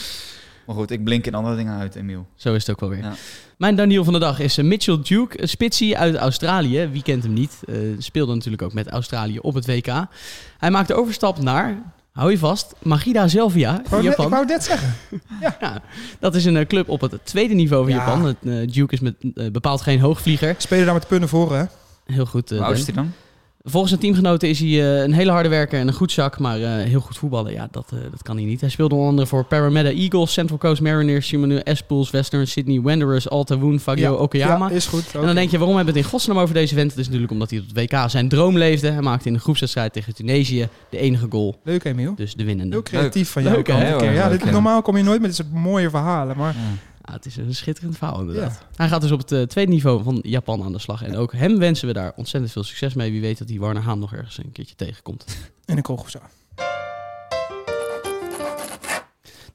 Maar 0.66 0.76
goed, 0.76 0.92
ik 0.92 1.04
blink 1.04 1.26
in 1.26 1.34
andere 1.34 1.56
dingen 1.56 1.78
uit, 1.78 1.96
Emiel. 1.96 2.28
Zo 2.36 2.54
is 2.54 2.66
het 2.66 2.72
ook 2.76 2.80
wel 2.80 2.90
weer. 2.90 3.04
Ja. 3.04 3.14
Mijn 3.58 3.76
Daniel 3.76 4.04
van 4.04 4.14
de 4.14 4.20
dag 4.20 4.40
is 4.40 4.58
Mitchell 4.58 5.00
Duke, 5.04 5.42
een 5.42 5.50
spitsie 5.50 5.98
uit 5.98 6.16
Australië. 6.16 6.88
Wie 6.88 7.04
kent 7.04 7.24
hem 7.24 7.34
niet? 7.34 7.60
Eh, 7.68 7.76
speelde 7.98 8.34
natuurlijk 8.34 8.62
ook 8.62 8.74
met 8.74 8.88
Australië 8.90 9.40
op 9.40 9.54
het 9.54 9.66
WK. 9.66 10.06
Hij 10.58 10.72
maakt 10.72 10.88
de 10.88 10.94
overstap 10.94 11.42
naar, 11.42 11.94
hou 12.12 12.32
je 12.32 12.38
vast, 12.38 12.74
Magida 12.82 13.28
Zelvia 13.28 13.82
in 13.92 14.02
Japan. 14.02 14.26
ik 14.26 14.32
wou 14.32 14.42
het 14.42 14.48
net 14.52 14.64
zeggen. 14.64 14.94
Ja, 15.60 15.82
dat 16.20 16.36
is 16.36 16.46
een 16.46 16.58
eh, 16.58 16.66
club 16.66 16.90
op 16.90 17.02
het 17.02 17.26
tweede 17.26 17.54
niveau 17.54 17.84
van 17.84 17.94
Ja. 17.94 17.98
Japan. 17.98 18.26
Het, 18.26 18.36
eh, 18.42 18.74
Duke 18.74 18.94
is 18.94 19.00
met, 19.00 19.16
eh, 19.36 19.52
bepaald 19.52 19.82
geen 19.82 20.00
hoogvlieger. 20.00 20.56
Spelen 20.58 20.86
daar 20.86 20.94
met 20.94 21.08
punnen 21.08 21.30
voor, 21.30 21.56
hè? 21.56 21.64
Heel 22.06 22.26
goed. 22.26 22.52
eh, 22.52 22.58
Hoe 22.58 22.66
oud 22.68 22.78
is 22.78 22.86
Dan. 22.86 23.14
Volgens 23.64 23.90
zijn 23.92 24.02
teamgenoten 24.04 24.50
is 24.50 24.60
hij 24.60 24.68
eh, 24.68 25.02
een 25.02 25.14
hele 25.14 25.32
harde 25.32 25.50
werker 25.50 25.80
en 25.80 25.88
een 25.88 25.94
goed 25.94 26.12
zak, 26.12 26.40
maar 26.40 26.62
eh, 26.62 26.70
heel 26.70 27.00
goed 27.00 27.18
voetballen, 27.18 27.52
ja, 27.54 27.68
dat, 27.72 27.92
eh, 27.94 28.00
dat 28.12 28.24
kan 28.24 28.36
hij 28.36 28.46
niet. 28.46 28.62
Hij 28.62 28.70
speelde 28.70 28.96
onder 28.96 29.10
andere 29.10 29.28
voor 29.28 29.44
Parramatta 29.46 29.90
Eagles, 29.90 30.34
Central 30.34 30.58
Coast 30.58 30.82
Mariners, 30.82 31.28
Shimano 31.28 31.56
Espools, 31.58 32.10
Western 32.10 32.48
Sydney 32.48 32.82
Wanderers, 32.82 33.30
Alta 33.30 33.58
Woon, 33.58 33.80
Fagio 33.80 34.14
Okayama. 34.14 34.70
Ja, 34.70 34.76
is 34.76 34.86
goed. 34.86 35.16
En 35.16 35.26
dan 35.26 35.36
denk 35.36 35.52
je, 35.52 35.58
waarom 35.58 35.76
hebben 35.76 35.94
we 35.94 36.00
het 36.00 36.08
in 36.08 36.14
godsnaam 36.14 36.38
over 36.38 36.54
deze 36.54 36.76
vent? 36.76 36.90
Het 36.90 37.00
is 37.00 37.06
natuurlijk 37.06 37.32
omdat 37.32 37.50
hij 37.50 37.60
op 37.60 37.66
het 37.66 37.92
WK 37.92 38.10
zijn 38.10 38.30
droom 38.30 38.58
leefde. 38.58 38.92
Hij 38.92 39.02
maakte 39.02 39.28
in 39.28 39.34
de 39.34 39.40
groepswedstrijd 39.40 39.94
tegen 39.94 40.14
Tunesië 40.16 40.68
de 40.90 40.98
enige 40.98 41.26
goal, 41.30 41.56
Leuk, 41.64 41.84
Emiel. 41.84 42.16
dus 42.16 42.34
de 42.34 42.44
winnende. 42.44 42.72
Heel 42.74 42.84
creatief 42.84 43.30
van 43.30 43.44
jou. 43.44 43.56
Leuk, 43.56 43.68
hè? 43.68 44.14
Ja, 44.14 44.30
dit, 44.30 44.52
normaal 44.52 44.82
kom 44.82 44.98
je 44.98 45.04
nooit 45.04 45.22
met 45.22 45.30
dit 45.30 45.46
soort 45.46 45.54
mooie 45.62 45.90
verhalen. 45.90 46.38
Maar 46.38 46.54
Ja, 46.54 46.91
het 47.02 47.26
is 47.26 47.38
een 47.38 47.56
schitterend 47.56 47.98
verhaal 47.98 48.20
inderdaad. 48.20 48.66
Hij 48.76 48.88
gaat 48.88 49.02
dus 49.02 49.12
op 49.12 49.20
het 49.20 49.32
eh, 49.32 49.42
tweede 49.42 49.72
niveau 49.72 50.04
van 50.04 50.20
Japan 50.22 50.64
aan 50.64 50.72
de 50.72 50.80
slag. 50.80 51.04
En 51.04 51.16
ook 51.16 51.34
hem 51.34 51.58
wensen 51.58 51.88
we 51.88 51.94
daar 51.94 52.14
ontzettend 52.16 52.54
veel 52.54 52.64
succes 52.64 52.94
mee. 52.94 53.12
Wie 53.12 53.22
weet 53.22 53.38
dat 53.38 53.48
die 53.48 53.60
Warner 53.60 53.84
Haan 53.84 54.00
nog 54.00 54.14
ergens 54.14 54.38
een 54.38 54.52
keertje 54.52 54.76
tegenkomt. 54.76 55.26
in 55.66 55.78
een 55.78 56.00
zo. 56.10 56.20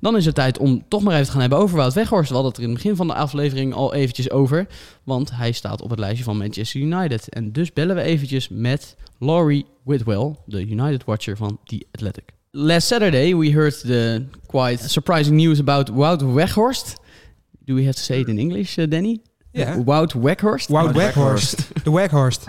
Dan 0.00 0.17
is 0.17 0.25
het 0.25 0.35
tijd 0.35 0.59
om 0.59 0.85
toch 0.88 1.03
maar 1.03 1.12
even 1.15 1.25
te 1.26 1.31
gaan 1.31 1.41
hebben 1.41 1.59
over 1.59 1.76
Wout 1.76 1.95
Weghorst. 1.95 2.29
We 2.29 2.35
hadden 2.35 2.53
het 2.53 2.61
er 2.61 2.67
in 2.67 2.73
het 2.75 2.83
begin 2.83 2.97
van 2.97 3.07
de 3.07 3.15
aflevering 3.15 3.75
al 3.75 3.95
eventjes 3.95 4.31
over. 4.31 4.67
Want 5.05 5.31
hij 5.37 5.53
staat 5.53 5.83
op 5.83 5.91
het 5.91 5.99
lijstje 5.99 6.25
van 6.25 6.37
Manchester 6.37 6.81
United. 6.81 7.29
En 7.29 7.53
dus 7.53 7.73
bellen 7.73 7.97
we 7.97 8.03
eventjes 8.03 8.49
met 8.49 8.97
Laurie 9.19 9.67
Whitwell, 9.83 10.35
de 10.47 10.67
United 10.67 11.05
Watcher 11.05 11.37
van 11.37 11.59
The 11.65 11.87
Athletic. 11.93 12.25
Last 12.50 12.87
Saturday 12.87 13.37
we 13.37 13.53
heard 13.53 13.81
the 13.81 14.25
quite 14.47 14.88
surprising 14.88 15.37
news 15.37 15.61
about 15.61 15.88
Wout 15.88 16.23
Weghorst. 16.23 16.97
Do 17.67 17.75
we 17.75 17.85
have 17.85 17.97
to 17.97 18.03
say 18.03 18.21
it 18.21 18.29
in 18.29 18.39
English, 18.39 18.79
uh, 18.79 18.87
Danny? 18.87 19.21
Yeah. 19.53 19.77
Wout 19.77 20.13
Weghorst. 20.13 20.69
Wout 20.69 20.93
Weghorst. 20.93 21.69
the 21.85 21.91
Weghorst. 21.91 22.47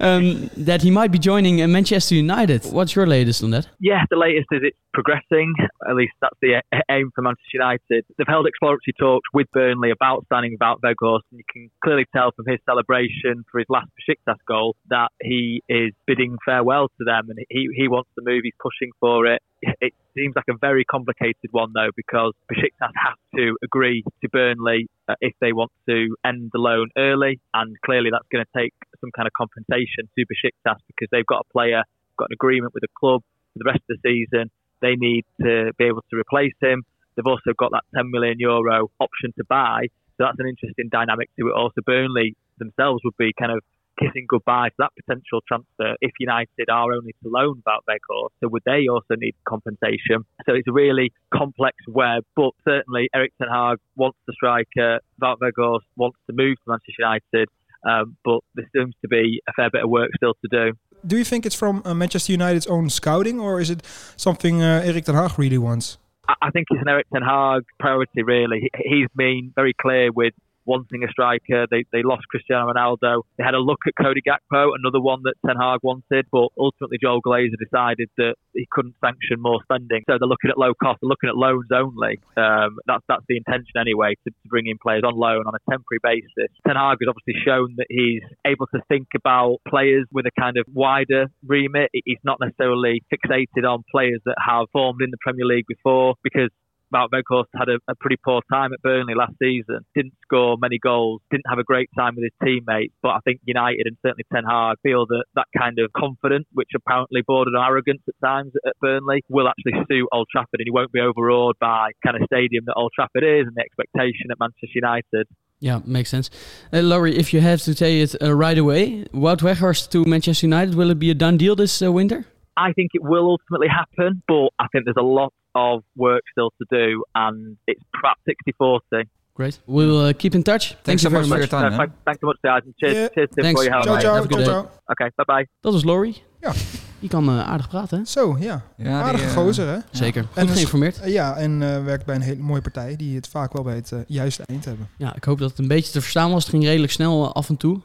um, 0.00 0.50
that 0.56 0.82
he 0.82 0.90
might 0.90 1.10
be 1.10 1.18
joining 1.18 1.62
uh, 1.62 1.66
Manchester 1.66 2.14
United. 2.14 2.66
What's 2.66 2.94
your 2.94 3.06
latest 3.06 3.42
on 3.42 3.50
that? 3.50 3.66
Yeah, 3.80 4.04
the 4.10 4.16
latest 4.16 4.46
is 4.52 4.60
it's 4.62 4.76
progressing. 4.92 5.54
At 5.88 5.96
least 5.96 6.12
that's 6.20 6.36
the 6.42 6.62
aim 6.90 7.10
for 7.14 7.22
Manchester 7.22 7.54
United. 7.54 8.04
They've 8.16 8.28
held 8.28 8.46
exploratory 8.46 8.94
talks 8.98 9.26
with 9.32 9.46
Burnley 9.52 9.90
about 9.90 10.26
signing 10.30 10.54
about 10.54 10.82
Veghorst, 10.82 11.24
and 11.32 11.38
you 11.38 11.44
can 11.50 11.70
clearly 11.82 12.04
tell 12.14 12.30
from 12.36 12.44
his 12.46 12.60
celebration 12.66 13.44
for 13.50 13.58
his 13.58 13.66
last 13.70 13.88
Besiktas 13.98 14.36
goal 14.46 14.76
that 14.90 15.08
he 15.22 15.62
is 15.68 15.92
bidding 16.06 16.36
farewell 16.44 16.88
to 16.98 17.04
them, 17.04 17.30
and 17.30 17.38
he 17.48 17.68
he 17.74 17.88
wants 17.88 18.10
the 18.16 18.22
move. 18.22 18.42
He's 18.44 18.52
pushing 18.60 18.92
for 19.00 19.26
it. 19.26 19.40
It 19.80 19.94
seems 20.16 20.34
like 20.36 20.46
a 20.48 20.56
very 20.60 20.84
complicated 20.84 21.50
one 21.50 21.72
though, 21.74 21.90
because 21.96 22.32
Besiktas 22.50 22.92
have 22.94 23.18
to 23.36 23.56
agree 23.62 24.04
to 24.22 24.28
Burnley 24.28 24.86
uh, 25.08 25.14
if 25.20 25.34
they 25.40 25.52
want 25.52 25.72
to 25.88 26.16
end 26.24 26.50
the 26.52 26.58
loan 26.58 26.88
early, 26.96 27.40
and 27.52 27.76
clearly 27.84 28.10
that's 28.10 28.26
going 28.32 28.44
to 28.44 28.58
take 28.58 28.74
some 29.00 29.10
kind 29.14 29.26
of 29.26 29.32
compensation 29.32 30.08
to 30.16 30.24
Besiktas 30.24 30.78
because 30.88 31.08
they've 31.10 31.26
got 31.26 31.44
a 31.48 31.52
player, 31.52 31.82
got 32.18 32.30
an 32.30 32.34
agreement 32.34 32.74
with 32.74 32.82
the 32.82 32.92
club 32.98 33.22
for 33.52 33.58
the 33.58 33.70
rest 33.70 33.82
of 33.90 33.98
the 34.02 34.26
season. 34.28 34.50
they 34.82 34.96
need 34.96 35.24
to 35.40 35.72
be 35.78 35.84
able 35.84 36.02
to 36.10 36.16
replace 36.16 36.54
him. 36.60 36.82
They've 37.16 37.26
also 37.26 37.52
got 37.56 37.70
that 37.72 37.84
10 37.94 38.10
million 38.10 38.36
euro 38.38 38.90
option 39.00 39.32
to 39.38 39.44
buy. 39.48 39.86
So 40.16 40.24
that's 40.24 40.38
an 40.38 40.48
interesting 40.48 40.88
dynamic 40.90 41.30
to 41.38 41.48
it. 41.48 41.54
Also, 41.54 41.80
Burnley 41.84 42.36
themselves 42.58 43.00
would 43.04 43.16
be 43.18 43.32
kind 43.38 43.52
of 43.52 43.62
kissing 43.98 44.26
goodbye 44.28 44.68
to 44.70 44.74
that 44.78 44.92
potential 45.00 45.40
transfer 45.46 45.94
if 46.00 46.12
United 46.18 46.68
are 46.70 46.92
only 46.92 47.12
to 47.22 47.28
loan 47.28 47.62
Wout 47.66 47.80
Weghorst. 47.88 48.30
So 48.40 48.48
would 48.48 48.62
they 48.66 48.88
also 48.88 49.14
need 49.16 49.34
compensation? 49.48 50.24
So 50.46 50.54
it's 50.54 50.68
a 50.68 50.72
really 50.72 51.12
complex 51.32 51.76
web, 51.88 52.24
but 52.36 52.50
certainly 52.66 53.08
Eric 53.14 53.32
Ten 53.38 53.48
Hag 53.52 53.78
wants 53.96 54.18
the 54.26 54.32
striker. 54.34 55.00
Wout 55.22 55.36
Weghorst 55.42 55.86
wants 55.96 56.18
to 56.28 56.32
move 56.36 56.56
to 56.56 56.62
Manchester 56.68 56.94
United. 56.98 57.48
Um, 57.86 58.16
but 58.24 58.40
there 58.54 58.66
seems 58.74 58.94
to 59.02 59.08
be 59.08 59.42
a 59.46 59.52
fair 59.52 59.68
bit 59.70 59.84
of 59.84 59.90
work 59.90 60.10
still 60.16 60.32
to 60.42 60.48
do. 60.50 60.72
Do 61.06 61.18
you 61.18 61.24
think 61.24 61.44
it's 61.44 61.54
from 61.54 61.82
uh, 61.84 61.92
Manchester 61.92 62.32
United's 62.32 62.66
own 62.66 62.88
scouting, 62.88 63.38
or 63.38 63.60
is 63.60 63.68
it 63.68 63.84
something 64.16 64.62
uh, 64.62 64.80
Eric 64.82 65.04
Ten 65.04 65.14
Hag 65.14 65.38
really 65.38 65.58
wants? 65.58 65.98
I- 66.26 66.34
I 66.40 66.50
think 66.50 66.66
it's 66.70 66.80
an 66.80 66.88
Eric 66.88 67.06
Ten 67.12 67.20
Hag 67.20 67.64
priority, 67.78 68.22
really. 68.22 68.70
He's 68.78 69.08
been 69.14 69.52
very 69.54 69.74
clear 69.74 70.10
with 70.12 70.32
wanting 70.66 71.04
a 71.04 71.08
striker. 71.08 71.66
They, 71.70 71.84
they 71.92 72.02
lost 72.02 72.28
Cristiano 72.28 72.72
Ronaldo. 72.72 73.22
They 73.38 73.44
had 73.44 73.54
a 73.54 73.60
look 73.60 73.80
at 73.86 73.94
Cody 74.00 74.20
Gakpo, 74.20 74.70
another 74.78 75.00
one 75.00 75.20
that 75.24 75.34
Ten 75.46 75.56
Hag 75.56 75.80
wanted, 75.82 76.26
but 76.30 76.48
ultimately 76.58 76.98
Joel 77.00 77.20
Glazer 77.22 77.58
decided 77.58 78.08
that 78.16 78.34
he 78.54 78.66
couldn't 78.70 78.94
sanction 79.00 79.40
more 79.40 79.60
spending. 79.64 80.02
So 80.08 80.16
they're 80.18 80.28
looking 80.28 80.50
at 80.50 80.58
low 80.58 80.72
cost, 80.74 81.00
they're 81.02 81.08
looking 81.08 81.28
at 81.28 81.36
loans 81.36 81.68
only. 81.72 82.20
Um, 82.36 82.78
that's 82.86 83.04
that's 83.08 83.24
the 83.28 83.36
intention 83.36 83.76
anyway, 83.78 84.14
to, 84.24 84.30
to 84.30 84.48
bring 84.48 84.66
in 84.66 84.78
players 84.82 85.02
on 85.04 85.14
loan 85.14 85.44
on 85.46 85.54
a 85.54 85.70
temporary 85.70 86.00
basis. 86.02 86.50
Ten 86.66 86.76
Hag 86.76 86.98
has 87.00 87.08
obviously 87.08 87.40
shown 87.44 87.74
that 87.76 87.86
he's 87.88 88.22
able 88.46 88.66
to 88.74 88.80
think 88.88 89.08
about 89.16 89.58
players 89.68 90.06
with 90.12 90.26
a 90.26 90.34
kind 90.38 90.56
of 90.56 90.64
wider 90.72 91.26
remit. 91.46 91.90
He's 91.92 92.22
not 92.24 92.38
necessarily 92.40 93.02
fixated 93.12 93.64
on 93.68 93.82
players 93.90 94.20
that 94.24 94.36
have 94.38 94.66
formed 94.72 95.00
in 95.02 95.10
the 95.10 95.18
Premier 95.20 95.46
League 95.46 95.66
before 95.68 96.14
because 96.22 96.50
Wout 96.94 97.08
Weghorst 97.12 97.50
had 97.58 97.68
a, 97.68 97.78
a 97.88 97.94
pretty 97.96 98.16
poor 98.24 98.40
time 98.50 98.72
at 98.72 98.80
Burnley 98.82 99.14
last 99.14 99.34
season. 99.42 99.80
Didn't 99.94 100.14
score 100.22 100.56
many 100.58 100.78
goals. 100.78 101.20
Didn't 101.30 101.48
have 101.48 101.58
a 101.58 101.64
great 101.64 101.90
time 101.96 102.14
with 102.14 102.24
his 102.24 102.32
teammates. 102.42 102.94
But 103.02 103.10
I 103.10 103.18
think 103.24 103.40
United 103.44 103.86
and 103.86 103.96
certainly 104.00 104.24
Ten 104.32 104.44
Hag 104.44 104.76
feel 104.82 105.06
that 105.06 105.24
that 105.34 105.46
kind 105.58 105.78
of 105.78 105.92
confidence, 105.92 106.46
which 106.52 106.70
apparently 106.76 107.22
bordered 107.26 107.54
on 107.54 107.64
arrogance 107.66 108.02
at 108.08 108.14
times 108.24 108.52
at 108.64 108.74
Burnley, 108.80 109.22
will 109.28 109.48
actually 109.48 109.72
suit 109.88 110.08
Old 110.12 110.28
Trafford, 110.30 110.60
and 110.60 110.64
he 110.66 110.70
won't 110.70 110.92
be 110.92 111.00
overawed 111.00 111.56
by 111.58 111.90
kind 112.04 112.16
of 112.16 112.22
stadium 112.26 112.64
that 112.66 112.74
Old 112.76 112.92
Trafford 112.94 113.24
is 113.24 113.46
and 113.46 113.56
the 113.56 113.62
expectation 113.62 114.30
at 114.30 114.38
Manchester 114.38 114.68
United. 114.74 115.26
Yeah, 115.60 115.80
makes 115.84 116.10
sense. 116.10 116.30
Uh, 116.72 116.80
Laurie, 116.80 117.16
if 117.16 117.32
you 117.32 117.40
have 117.40 117.62
to 117.62 117.74
say 117.74 118.00
it 118.00 118.14
uh, 118.20 118.34
right 118.34 118.58
away, 118.58 119.04
Wout 119.14 119.40
Weghorst 119.40 119.90
to 119.90 120.04
Manchester 120.04 120.46
United, 120.46 120.74
will 120.74 120.90
it 120.90 120.98
be 120.98 121.10
a 121.10 121.14
done 121.14 121.38
deal 121.38 121.56
this 121.56 121.82
uh, 121.82 121.90
winter? 121.90 122.26
I 122.56 122.72
think 122.72 122.90
it 122.94 123.02
will 123.02 123.26
ultimately 123.26 123.68
happen, 123.68 124.22
but 124.28 124.50
I 124.58 124.66
think 124.70 124.84
there's 124.84 124.96
a 124.98 125.02
lot 125.02 125.32
of 125.54 125.82
work 125.96 126.22
still 126.30 126.50
to 126.58 126.64
do, 126.68 127.04
and 127.12 127.56
it's 127.66 127.82
perhaps 127.90 128.20
60 128.24 128.52
40. 128.58 129.08
Great. 129.36 129.60
We'll 129.66 130.06
uh, 130.06 130.12
keep 130.12 130.34
in 130.34 130.42
touch. 130.42 130.64
Thank 130.68 130.84
Thanks 130.84 131.02
so 131.02 131.08
very 131.10 131.22
much 131.22 131.28
for 131.30 131.38
your 131.38 131.48
time, 131.48 131.70
No, 131.70 131.76
thank- 131.76 131.92
thanks 132.04 132.20
so 132.20 132.26
much, 132.26 132.38
guys. 132.40 132.62
and 132.64 132.72
Cheers, 132.76 132.94
Yeah. 132.94 133.08
cheers 133.14 133.28
Tim, 133.34 133.44
Thanks. 133.44 133.60
for 133.60 133.70
your 133.70 133.74
help. 133.74 133.84
Ciao, 133.84 133.98
ciao, 134.00 134.14
Have 134.14 134.24
a 134.24 134.28
good 134.28 134.44
ciao, 134.44 134.62
day. 134.62 134.70
ciao. 134.70 134.80
Oké, 134.86 135.10
bye 135.14 135.24
bye. 135.24 135.48
Dat 135.60 135.72
was 135.72 135.84
Laurie. 135.84 136.22
Ja. 136.40 136.52
Die 136.98 137.08
kan 137.08 137.24
uh, 137.28 137.48
aardig 137.48 137.68
praten, 137.68 137.98
hè? 137.98 138.04
Zo, 138.04 138.36
ja. 138.38 138.62
Ja, 138.76 139.02
Aardige 139.02 139.24
die, 139.26 139.34
eh, 139.34 139.40
gozer, 139.42 139.66
hè? 139.68 139.78
Zeker. 139.90 140.22
Goed 140.24 140.36
En 140.36 140.46
dus- 140.46 140.54
geïnformeerd. 140.54 141.00
Eh, 141.00 141.12
ja, 141.12 141.36
en 141.36 141.62
eh, 141.62 141.84
werkt 141.84 142.06
bij 142.06 142.14
een 142.14 142.20
hele 142.20 142.42
mooie 142.42 142.62
partij 142.62 142.96
die 142.96 143.16
het 143.16 143.28
vaak 143.28 143.52
wel 143.52 143.62
bij 143.62 143.74
het 143.74 143.92
eh, 143.92 143.98
juiste 144.06 144.42
eind 144.46 144.64
hebben. 144.64 144.88
Ja, 144.96 145.14
ik 145.16 145.24
hoop 145.24 145.38
dat 145.38 145.50
het 145.50 145.58
een 145.58 145.68
beetje 145.68 145.92
te 145.92 146.00
verstaan 146.00 146.30
was. 146.30 146.42
Het 146.42 146.50
ging 146.52 146.64
redelijk 146.64 146.92
snel 146.92 147.24
uh, 147.24 147.30
af 147.32 147.48
en 147.48 147.56
toe. 147.56 147.80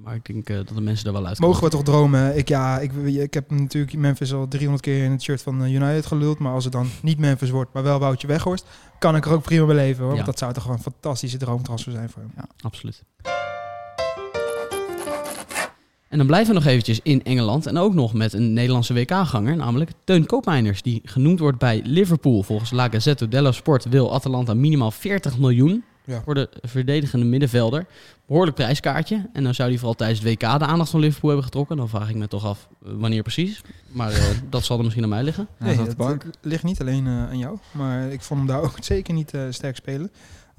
Ja. 0.00 0.06
Maar 0.06 0.14
ik 0.14 0.24
denk 0.24 0.48
uh, 0.48 0.56
dat 0.56 0.68
de 0.68 0.80
mensen 0.80 1.06
er 1.06 1.12
wel 1.12 1.26
uit 1.26 1.38
Mogen 1.38 1.64
we 1.64 1.70
toch 1.70 1.82
dromen? 1.82 2.36
Ik, 2.36 2.48
ja, 2.48 2.78
ik, 2.78 2.92
ik 3.04 3.34
heb 3.34 3.50
natuurlijk 3.50 3.94
Memphis 3.94 4.32
al 4.32 4.48
300 4.48 4.82
keer 4.82 5.04
in 5.04 5.10
het 5.10 5.22
shirt 5.22 5.42
van 5.42 5.64
eh, 5.64 5.72
United 5.72 6.06
geluld. 6.06 6.38
Maar 6.38 6.52
als 6.52 6.64
het 6.64 6.72
dan 6.72 6.88
niet 7.02 7.18
Memphis 7.18 7.50
wordt, 7.50 7.72
maar 7.72 7.82
wel 7.82 7.98
Woutje 7.98 8.26
Weghorst, 8.26 8.66
kan 8.98 9.16
ik 9.16 9.26
er 9.26 9.32
ook 9.32 9.42
prima 9.42 9.66
bij 9.66 9.74
leven. 9.74 10.00
Hoor. 10.00 10.10
Ja. 10.10 10.14
Want 10.14 10.26
dat 10.26 10.38
zou 10.38 10.52
toch 10.52 10.62
gewoon 10.62 10.76
een 10.76 10.92
fantastische 10.92 11.36
droomtransfer 11.36 11.92
zijn 11.92 12.10
voor 12.10 12.22
hem. 12.22 12.44
Absoluut. 12.60 13.02
En 16.08 16.18
dan 16.18 16.26
blijven 16.26 16.54
we 16.54 16.60
nog 16.60 16.68
eventjes 16.68 17.00
in 17.02 17.22
Engeland. 17.22 17.66
En 17.66 17.78
ook 17.78 17.94
nog 17.94 18.14
met 18.14 18.32
een 18.32 18.52
Nederlandse 18.52 18.94
WK-ganger, 18.94 19.56
namelijk 19.56 19.90
Teun 20.04 20.26
Koopmeiners. 20.26 20.82
Die 20.82 21.00
genoemd 21.04 21.38
wordt 21.38 21.58
bij 21.58 21.80
Liverpool. 21.84 22.42
Volgens 22.42 22.70
La 22.70 22.88
Gazzetta 22.88 23.26
dello 23.26 23.52
Sport 23.52 23.84
wil 23.84 24.14
Atalanta 24.14 24.54
minimaal 24.54 24.90
40 24.90 25.38
miljoen 25.38 25.84
Ja. 26.04 26.22
voor 26.24 26.34
de 26.34 26.48
verdedigende 26.62 27.24
middenvelder. 27.26 27.86
Behoorlijk 28.26 28.56
prijskaartje. 28.56 29.28
En 29.32 29.44
dan 29.44 29.54
zou 29.54 29.68
hij 29.68 29.78
vooral 29.78 29.94
tijdens 29.96 30.20
het 30.20 30.28
WK 30.28 30.40
de 30.40 30.64
aandacht 30.66 30.90
van 30.90 31.00
Liverpool 31.00 31.28
hebben 31.30 31.46
getrokken. 31.46 31.76
Dan 31.76 31.88
vraag 31.88 32.08
ik 32.08 32.14
me 32.14 32.28
toch 32.28 32.44
af 32.44 32.68
eh, 32.84 32.90
wanneer 32.94 33.22
precies. 33.22 33.60
Maar 33.92 34.12
eh, 34.12 34.24
dat 34.50 34.64
zal 34.64 34.76
er 34.76 34.82
misschien 34.82 35.04
aan 35.04 35.10
mij 35.10 35.22
liggen. 35.22 35.48
Nee, 35.58 35.76
dat 35.76 35.86
dat 35.86 35.96
bank. 35.96 36.24
ligt 36.40 36.62
niet 36.64 36.80
alleen 36.80 37.06
eh, 37.06 37.28
aan 37.28 37.38
jou. 37.38 37.58
Maar 37.70 38.08
ik 38.12 38.20
vond 38.20 38.40
hem 38.40 38.48
daar 38.48 38.62
ook 38.66 38.76
zeker 38.80 39.14
niet 39.14 39.34
eh, 39.34 39.42
sterk 39.50 39.76
spelen. 39.76 40.10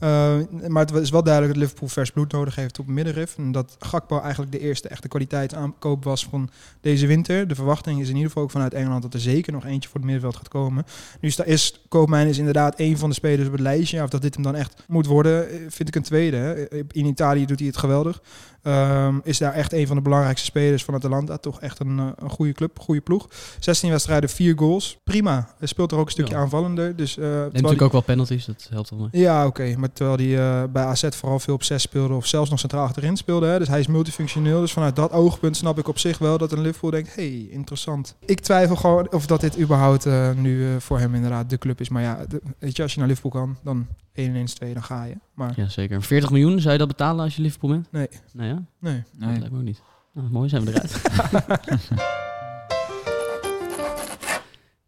Eh, 0.01 0.35
maar 0.67 0.85
het 0.85 0.95
is 0.95 1.09
wel 1.09 1.23
duidelijk 1.23 1.53
dat 1.53 1.63
Liverpool 1.63 1.87
vers 1.89 2.11
bloed 2.11 2.31
nodig 2.31 2.55
heeft 2.55 2.79
op 2.79 2.87
middenrif. 2.87 3.37
En 3.37 3.51
dat 3.51 3.75
Gakpo 3.79 4.19
eigenlijk 4.19 4.51
de 4.51 4.59
eerste 4.59 4.87
echte 4.87 5.07
kwaliteitsaankoop 5.07 6.03
was 6.03 6.25
van 6.25 6.49
deze 6.81 7.07
winter. 7.07 7.47
De 7.47 7.55
verwachting 7.55 7.99
is 8.01 8.07
in 8.07 8.13
ieder 8.13 8.27
geval 8.27 8.43
ook 8.43 8.51
vanuit 8.51 8.73
Engeland 8.73 9.01
dat 9.01 9.13
er 9.13 9.19
zeker 9.19 9.53
nog 9.53 9.65
eentje 9.65 9.89
voor 9.89 9.99
het 9.99 10.05
middenveld 10.09 10.35
gaat 10.35 10.47
komen. 10.47 10.85
Nu 11.19 11.31
is 11.45 11.81
Koopmijn 11.87 12.27
is 12.27 12.37
inderdaad 12.37 12.79
een 12.79 12.97
van 12.97 13.09
de 13.09 13.15
spelers 13.15 13.45
op 13.47 13.53
het 13.53 13.61
lijstje. 13.61 13.97
Ja, 13.97 14.03
Of 14.03 14.09
dat 14.09 14.21
dit 14.21 14.33
hem 14.33 14.43
dan 14.43 14.55
echt 14.55 14.83
moet 14.87 15.05
worden, 15.05 15.49
eh, 15.49 15.55
vind 15.69 15.87
ik 15.87 15.95
een 15.95 16.01
tweede. 16.03 16.37
Hè. 16.37 16.65
In 16.91 17.05
Italië 17.05 17.45
doet 17.45 17.59
hij 17.59 17.67
het 17.67 17.77
geweldig. 17.77 18.21
Ehm, 18.61 19.15
is 19.23 19.37
daar 19.37 19.53
echt 19.53 19.73
een 19.73 19.87
van 19.87 19.95
de 19.95 20.01
belangrijkste 20.01 20.45
spelers 20.45 20.83
van 20.83 20.93
Atalanta. 20.93 21.37
Toch 21.37 21.61
echt 21.61 21.79
een, 21.79 21.99
eh, 21.99 22.05
een 22.15 22.29
goede 22.29 22.51
club, 22.53 22.79
goede 22.79 23.01
ploeg. 23.01 23.27
16 23.59 23.89
wedstrijden, 23.89 24.29
4 24.29 24.57
goals. 24.57 24.97
Prima. 25.03 25.53
Hij 25.57 25.67
speelt 25.67 25.91
er 25.91 25.97
ook 25.97 26.05
een 26.05 26.11
stukje 26.11 26.33
Ja. 26.33 26.39
aanvallender. 26.39 26.95
Dus, 26.95 27.17
eh, 27.17 27.23
En 27.23 27.29
terwijl 27.29 27.43
natuurlijk 27.51 27.73
die- 27.77 27.81
ook 27.85 27.91
wel 27.91 28.01
penalties, 28.01 28.45
dat 28.45 28.67
helpt 28.69 28.89
wel 28.89 28.99
mee. 29.11 29.21
ja, 29.21 29.45
oké. 29.45 29.75
Maar 29.77 29.90
terwijl 29.93 30.17
hij 30.17 30.61
eh, 30.63 30.69
bij 30.71 30.83
AZ 30.83 31.03
vooral 31.09 31.39
veel 31.39 31.53
op 31.53 31.63
6 31.63 31.81
speelde 31.81 32.13
of 32.13 32.25
zelfs 32.25 32.49
nog 32.49 32.59
centraal 32.59 32.83
achterin 32.85 33.17
speelde. 33.17 33.45
Hè. 33.47 33.57
Dus 33.57 33.67
hij 33.67 33.79
is 33.79 33.87
multifunctioneel. 33.87 34.59
Dus 34.61 34.71
vanuit 34.73 34.95
dat 34.95 35.11
oogpunt 35.11 35.57
snap 35.57 35.77
ik 35.79 35.87
op 35.87 35.99
zich 35.99 36.17
wel 36.17 36.37
dat 36.37 36.51
een 36.51 36.61
Liverpool 36.61 36.89
denkt, 36.89 37.15
hey, 37.15 37.47
interessant. 37.49 38.15
Ik 38.25 38.39
twijfel 38.39 38.75
gewoon 38.75 39.11
of 39.13 39.25
dat 39.25 39.41
dit 39.41 39.59
überhaupt 39.59 40.05
eh, 40.05 40.31
nu 40.33 40.63
eh, 40.65 40.69
voor 40.79 40.99
hem 40.99 41.15
inderdaad 41.15 41.49
de 41.49 41.57
club 41.57 41.79
is. 41.81 41.89
Maar 41.89 42.01
ja, 42.01 42.25
de- 42.27 42.41
weet 42.59 42.75
je, 42.75 42.81
als 42.83 42.93
je 42.93 42.99
naar 42.99 43.07
Liverpool 43.07 43.31
kan, 43.41 43.57
dan 43.63 43.87
1 44.13 44.35
1 44.35 44.45
2, 44.45 44.73
dan 44.73 44.83
ga 44.83 45.03
je. 45.03 45.15
Maar 45.33 45.53
Ja, 45.55 45.67
zeker. 45.69 46.01
40 46.03 46.29
miljoen, 46.31 46.59
zou 46.59 46.71
je 46.73 46.79
dat 46.79 46.87
betalen 46.87 47.23
als 47.23 47.35
je 47.35 47.41
Liverpool 47.41 47.69
bent? 47.69 47.87
nee, 47.91 48.07
Nee, 48.33 48.47
ja? 48.49 48.63
nee. 48.79 49.03
Dat 49.17 49.29
Nee. 49.29 49.37
lijkt 49.39 49.51
me 49.53 49.57
ook 49.59 49.65
niet. 49.65 49.81
Nou, 50.13 50.29
mooi, 50.29 50.49
zijn 50.49 50.65
we 50.65 50.71
eruit. 50.71 51.01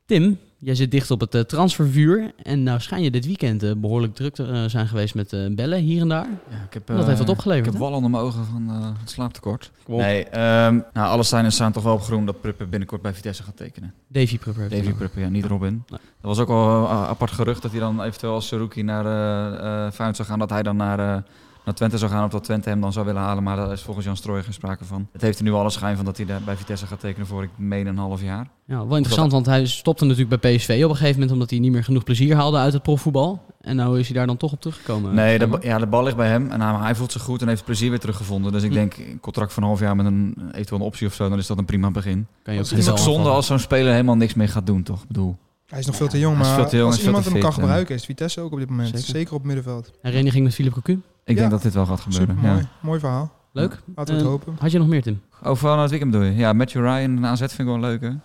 Tim, 0.05 0.39
jij 0.63 0.75
zit 0.75 0.91
dicht 0.91 1.11
op 1.11 1.19
het 1.19 1.35
eh, 1.35 1.41
transfervuur. 1.41 2.33
En 2.43 2.63
nou 2.63 2.79
schijn 2.79 3.03
je 3.03 3.11
dit 3.11 3.25
weekend 3.25 3.63
eh, 3.63 3.71
behoorlijk 3.77 4.15
druk 4.15 4.33
te 4.33 4.45
eh, 4.45 4.63
zijn 4.65 4.87
geweest 4.87 5.15
met 5.15 5.55
bellen 5.55 5.79
hier 5.79 6.01
en 6.01 6.09
daar. 6.09 6.27
Ja, 6.49 6.63
ik 6.67 6.73
heb, 6.73 6.87
Dat 6.87 7.05
heeft 7.05 7.19
wat 7.19 7.29
opgeleverd, 7.29 7.65
Ik 7.67 7.71
heb 7.71 7.81
hè? 7.81 7.87
wal 7.87 7.95
onder 7.95 8.11
mijn 8.11 8.23
ogen 8.23 8.45
van 8.45 8.69
het 8.99 9.09
slaaptekort. 9.09 9.71
Kom 9.83 9.93
op. 9.93 9.99
Nee, 9.99 10.25
ehm, 10.25 10.79
nou, 10.93 11.07
alle 11.07 11.23
zijn 11.23 11.51
staan 11.51 11.71
toch 11.71 11.83
wel 11.83 11.93
op 11.93 12.01
groen 12.01 12.25
dat 12.25 12.41
Pruppen 12.41 12.69
binnenkort 12.69 13.01
bij 13.01 13.13
Vitesse 13.13 13.43
gaat 13.43 13.57
tekenen. 13.57 13.93
Davy 14.07 14.37
Prupper. 14.37 14.69
Davy 14.69 14.87
het 14.87 14.97
Pruppen, 14.97 15.21
ja, 15.21 15.29
niet 15.29 15.45
Robin. 15.45 15.83
Nee. 15.87 15.99
Dat 16.21 16.37
was 16.37 16.39
ook 16.39 16.49
al 16.49 16.89
apart 16.89 17.31
gerucht 17.31 17.61
dat 17.61 17.71
hij 17.71 17.79
dan 17.79 18.01
eventueel 18.01 18.33
als 18.33 18.51
rookie 18.51 18.83
naar 18.83 19.05
uh, 19.05 19.91
Feyenoord 19.91 20.15
zou 20.15 20.27
gaan. 20.27 20.39
Dat 20.39 20.49
hij 20.49 20.63
dan 20.63 20.75
naar, 20.75 21.23
naar 21.65 21.73
Twente 21.73 21.97
zou 21.97 22.11
gaan, 22.11 22.25
of 22.25 22.31
dat 22.31 22.43
Twente 22.43 22.69
hem 22.69 22.81
dan 22.81 22.93
zou 22.93 23.05
willen 23.05 23.21
halen. 23.21 23.43
Maar 23.43 23.55
daar 23.55 23.71
is 23.71 23.81
volgens 23.81 24.05
Jan 24.05 24.17
Strooijer 24.17 24.43
geen 24.43 24.53
sprake 24.53 24.85
van. 24.85 25.07
Het 25.11 25.21
heeft 25.21 25.37
er 25.37 25.43
nu 25.43 25.51
alle 25.51 25.69
schijn 25.69 25.95
van 25.95 26.05
dat 26.05 26.17
hij 26.17 26.25
daar 26.25 26.41
bij 26.45 26.55
Vitesse 26.57 26.85
gaat 26.87 26.99
tekenen 26.99 27.27
voor, 27.27 27.43
ik 27.43 27.49
meen, 27.57 27.87
een 27.87 27.97
half 27.97 28.21
jaar. 28.21 28.47
Ja, 28.65 28.87
wel 28.87 28.95
interessant, 28.97 29.31
want 29.31 29.45
hij 29.45 29.65
stopte 29.65 30.05
natuurlijk 30.05 30.41
bij 30.41 30.55
PSV 30.55 30.81
op 30.83 30.89
een 30.89 30.95
gegeven 30.95 31.13
moment 31.13 31.31
omdat 31.31 31.49
hij 31.49 31.59
niet 31.59 31.71
meer 31.71 31.83
genoeg 31.83 32.03
plezier 32.03 32.35
haalde 32.35 32.57
uit 32.57 32.73
het 32.73 32.83
profvoetbal. 32.83 33.41
En 33.61 33.75
nou 33.75 33.99
is 33.99 34.07
hij 34.07 34.17
daar 34.17 34.27
dan 34.27 34.37
toch 34.37 34.51
op 34.51 34.61
teruggekomen. 34.61 35.13
Nee, 35.15 35.39
de, 35.39 35.57
ja, 35.61 35.77
de 35.77 35.87
bal 35.87 36.03
ligt 36.03 36.15
bij 36.15 36.27
hem 36.29 36.51
en 36.51 36.61
hij, 36.61 36.73
hij 36.79 36.95
voelt 36.95 37.11
zich 37.11 37.21
goed 37.21 37.41
en 37.41 37.47
heeft 37.47 37.65
plezier 37.65 37.89
weer 37.89 37.99
teruggevonden. 37.99 38.51
Dus 38.51 38.63
ik 38.63 38.69
Hm. 38.69 38.75
denk, 38.75 38.97
een 38.97 39.19
contract 39.19 39.53
van 39.53 39.63
een 39.63 39.69
half 39.69 39.81
jaar 39.81 39.95
met 39.95 40.05
een 40.05 40.35
eventueel 40.51 40.79
een 40.79 40.85
optie 40.85 41.07
of 41.07 41.13
zo, 41.13 41.29
dan 41.29 41.37
is 41.37 41.47
dat 41.47 41.57
een 41.57 41.65
prima 41.65 41.91
begin. 41.91 42.27
kan 42.43 42.53
je 42.53 42.59
ook 42.59 42.65
Het 42.69 42.77
is 42.77 42.89
ook 42.89 42.97
zonde 42.97 43.29
als 43.29 43.45
zo'n 43.45 43.59
speler 43.59 43.91
helemaal 43.91 44.15
niks 44.15 44.33
meer 44.33 44.49
gaat 44.49 44.65
doen, 44.65 44.83
toch? 44.83 45.01
Ik 45.01 45.07
bedoel, 45.07 45.37
Hij 45.67 45.79
is 45.79 45.85
nog 45.85 45.95
veel 45.95 46.07
te 46.07 46.19
jong, 46.19 46.37
maar 46.37 46.55
veel 46.55 46.67
te 46.67 46.77
jong, 46.77 46.91
als 46.91 47.03
iemand 47.05 47.25
hem 47.25 47.39
kan 47.39 47.53
gebruiken, 47.53 47.95
is 47.95 48.05
Vitesse 48.05 48.41
ook 48.41 48.51
op 48.51 48.59
dit 48.59 48.69
moment. 48.69 48.87
Zeker. 48.89 49.03
Zeker, 49.05 49.31
op 49.33 49.37
het 49.37 49.47
middenveld. 49.47 49.91
En 50.01 50.11
René 50.11 50.29
ging 50.31 50.43
met 50.43 50.53
Philip 50.53 50.73
Cocu. 50.73 51.01
Ik 51.23 51.33
Ja. 51.35 51.39
denk 51.39 51.51
dat 51.51 51.61
dit 51.61 51.73
wel 51.73 51.85
gaat 51.85 51.99
gebeuren. 51.99 52.35
Mooi. 52.35 52.57
Ja. 52.57 52.65
Mooi 52.79 52.99
verhaal. 52.99 53.31
Leuk. 53.51 53.81
Laten 53.95 54.13
we 54.15 54.19
het 54.21 54.29
hopen. 54.29 54.55
Had 54.59 54.71
je 54.71 54.77
nog 54.77 54.87
meer, 54.87 55.01
Tim? 55.01 55.21
Vooral 55.41 55.73
naar 55.73 55.81
het 55.81 55.89
weekend 55.89 56.11
bedoel 56.11 56.25
je? 56.27 56.35
Ja, 56.35 56.53
Matthew 56.53 56.81
Ryan 56.81 57.17
en 57.17 57.25
AZ 57.25 57.39
vind 57.39 57.59
ik 57.59 57.65
wel 57.65 57.73
een 57.75 57.81
leuke. 57.81 58.17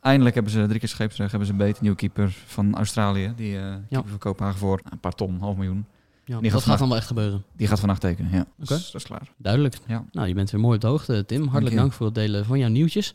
Eindelijk 0.00 0.34
hebben 0.34 0.52
ze 0.52 0.66
drie 0.66 0.78
keer 0.78 0.88
scheepsrecht, 0.88 1.30
hebben 1.30 1.46
ze 1.48 1.52
een 1.54 1.58
beter 1.58 1.82
nieuwe 1.82 1.96
keeper 1.96 2.36
van 2.46 2.76
Australië. 2.76 3.32
Die 3.36 3.58
eh 3.58 3.74
keeper 3.90 4.08
van 4.10 4.18
Kopenhagen 4.18 4.58
voor 4.58 4.80
een 4.90 4.98
paar 4.98 5.12
ton, 5.14 5.36
half 5.40 5.56
miljoen. 5.56 5.84
Ja, 6.24 6.40
Die 6.40 6.50
dat 6.50 6.60
gaat 6.60 6.70
gaat 6.70 6.78
dan 6.78 6.88
wel 6.88 6.96
echt 6.96 7.06
gebeuren. 7.06 7.44
Die 7.56 7.66
gaat 7.66 7.78
vandaag 7.80 7.98
tekenen, 7.98 8.30
ja. 8.32 8.40
Oké. 8.40 8.48
Dus 8.56 8.90
dat 8.90 9.00
is 9.00 9.06
klaar. 9.06 9.28
Duidelijk. 9.36 9.78
Ja. 9.86 10.04
Nou, 10.12 10.28
je 10.28 10.34
bent 10.34 10.50
weer 10.50 10.60
mooi 10.60 10.74
op 10.74 10.80
de 10.80 10.86
hoogte, 10.86 11.24
Tim. 11.26 11.42
Hartelijk 11.42 11.70
je. 11.74 11.80
dank 11.80 11.92
voor 11.92 12.06
het 12.06 12.14
delen 12.14 12.44
van 12.44 12.58
jouw 12.58 12.68
nieuwtjes. 12.68 13.14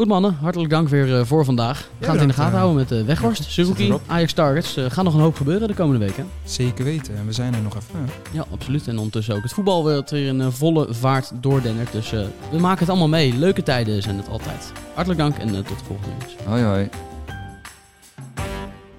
Goed 0.00 0.08
mannen, 0.08 0.34
hartelijk 0.34 0.70
dank 0.70 0.88
weer 0.88 1.18
eh, 1.18 1.24
voor 1.24 1.44
vandaag. 1.44 1.88
We 1.98 2.04
gaan 2.04 2.12
het 2.14 2.22
in 2.22 2.28
de 2.28 2.34
gaten 2.34 2.52
eh. 2.52 2.58
houden 2.58 2.78
met 2.78 2.88
de 2.88 3.04
Weghorst, 3.04 3.42
zit 3.42 3.52
Suzuki. 3.52 3.94
Ajax 4.06 4.32
Targets. 4.32 4.76
Er 4.76 4.90
gaat 4.90 5.04
nog 5.04 5.14
een 5.14 5.20
hoop 5.20 5.36
gebeuren 5.36 5.68
de 5.68 5.74
komende 5.74 6.06
weken. 6.06 6.26
Zeker 6.44 6.84
weten. 6.84 7.16
En 7.16 7.26
we 7.26 7.32
zijn 7.32 7.54
er 7.54 7.62
nog 7.62 7.76
even. 7.76 8.08
Ja, 8.32 8.44
absoluut. 8.52 8.88
En 8.88 8.96
ondertussen 8.96 9.34
ook 9.34 9.42
het 9.42 9.52
voetbal 9.52 9.84
weer 9.84 10.12
in 10.12 10.40
eh, 10.40 10.46
volle 10.50 10.86
vaart 10.90 11.32
doordennert. 11.34 11.92
Dus 11.92 12.12
eh, 12.12 12.20
we 12.50 12.58
maken 12.58 12.78
het 12.78 12.88
allemaal 12.88 13.08
mee. 13.08 13.34
Leuke 13.34 13.62
tijden 13.62 14.02
zijn 14.02 14.16
het 14.16 14.28
altijd. 14.28 14.72
Hartelijk 14.94 15.20
dank 15.20 15.36
en 15.36 15.48
eh, 15.48 15.54
tot 15.54 15.78
de 15.78 15.84
volgende. 15.84 16.16
Hoi 16.44 16.62
hoi. 16.62 16.88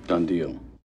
Done 0.06 0.26
deal. 0.26 0.61